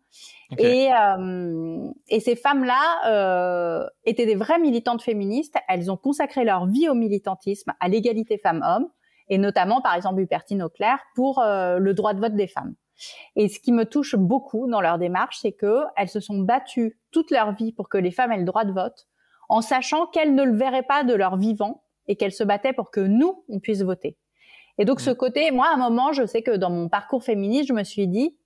[0.58, 5.56] Et, euh, et ces femmes-là euh, étaient des vraies militantes féministes.
[5.70, 8.88] Elles ont consacré leur vie au militantisme, à l'égalité femmes-hommes,
[9.30, 12.76] et notamment, par exemple, Hubertine Auclair pour le droit de vote des femmes.
[13.36, 17.00] Et ce qui me touche beaucoup dans leur démarche, c'est que elles se sont battues
[17.12, 19.08] toute leur vie pour que les femmes aient le droit de vote,
[19.48, 22.92] en sachant qu'elles ne le verraient pas de leur vivant et qu'elles se battaient pour
[22.92, 24.18] que nous, on puisse voter.
[24.78, 27.68] Et donc ce côté, moi, à un moment, je sais que dans mon parcours féministe,
[27.68, 28.38] je me suis dit,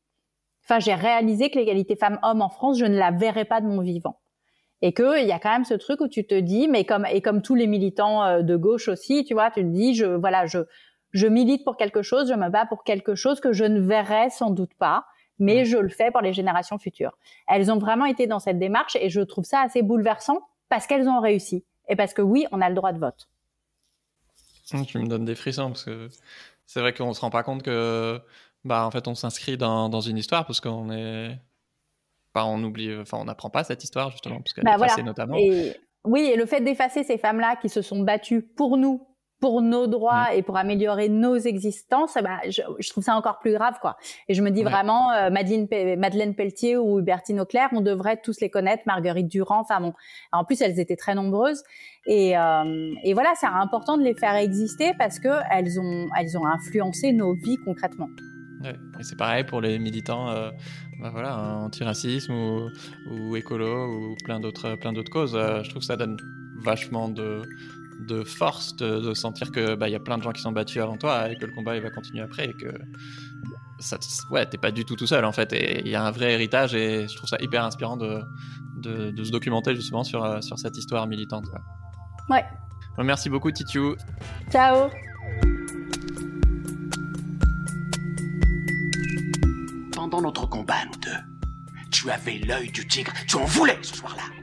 [0.65, 3.81] enfin, j'ai réalisé que l'égalité femmes-hommes en France, je ne la verrais pas de mon
[3.81, 4.19] vivant.
[4.81, 7.05] Et que il y a quand même ce truc où tu te dis, mais comme
[7.05, 10.05] et comme tous les militants euh, de gauche aussi, tu vois, tu te dis, je
[10.05, 10.59] voilà, je
[11.13, 14.29] je milite pour quelque chose, je me bats pour quelque chose que je ne verrai
[14.29, 15.05] sans doute pas,
[15.39, 17.17] mais je le fais pour les générations futures.
[17.47, 20.39] Elles ont vraiment été dans cette démarche et je trouve ça assez bouleversant
[20.69, 23.27] parce qu'elles ont réussi et parce que oui, on a le droit de vote.
[24.87, 26.09] Tu me donnes des frissons parce que
[26.65, 28.19] c'est vrai qu'on se rend pas compte que
[28.63, 31.37] bah en fait on s'inscrit dans, dans, une histoire parce qu'on est
[32.31, 35.03] pas on oublie enfin on n'apprend pas cette histoire justement parce qu'elle bah, est voilà.
[35.03, 35.35] notamment.
[35.37, 39.05] Et, oui, et le fait d'effacer ces femmes-là qui se sont battues pour nous
[39.43, 40.37] pour nos droits mm.
[40.37, 43.97] et pour améliorer nos existences, bah, je, je, trouve ça encore plus grave, quoi.
[44.29, 45.67] Et je me dis vraiment, euh, Madeleine,
[45.99, 49.93] Madeleine Pelletier ou Hubertine Auclair, on devrait tous les connaître, Marguerite Durand, enfin bon.
[50.31, 51.61] En plus, elles étaient très nombreuses.
[52.05, 56.37] Et, euh, et voilà, c'est important de les faire exister parce que elles ont, elles
[56.37, 58.07] ont influencé nos vies concrètement.
[58.63, 58.77] Ouais.
[58.97, 60.51] Et c'est pareil pour les militants, euh,
[61.01, 62.69] bah voilà, antiracisme ou,
[63.11, 65.35] ou écolo ou plein d'autres, plein d'autres causes.
[65.35, 66.15] Euh, je trouve que ça donne
[66.63, 67.41] vachement de,
[68.07, 70.97] de force de, sentir que bah, y a plein de gens qui sont battus avant
[70.97, 72.73] toi et que le combat il va continuer après et que
[73.79, 73.97] ça,
[74.29, 75.53] ouais, t'es pas du tout tout seul en fait.
[75.53, 78.21] Et il y a un vrai héritage et je trouve ça hyper inspirant de,
[78.77, 81.45] de, se documenter justement sur, euh, sur cette histoire militante.
[82.29, 82.45] Ouais.
[82.97, 83.95] merci beaucoup Titiou.
[84.49, 84.89] Ciao.
[89.93, 94.42] Pendant notre combat, nous deux, tu avais l'œil du tigre, tu en voulais ce soir-là.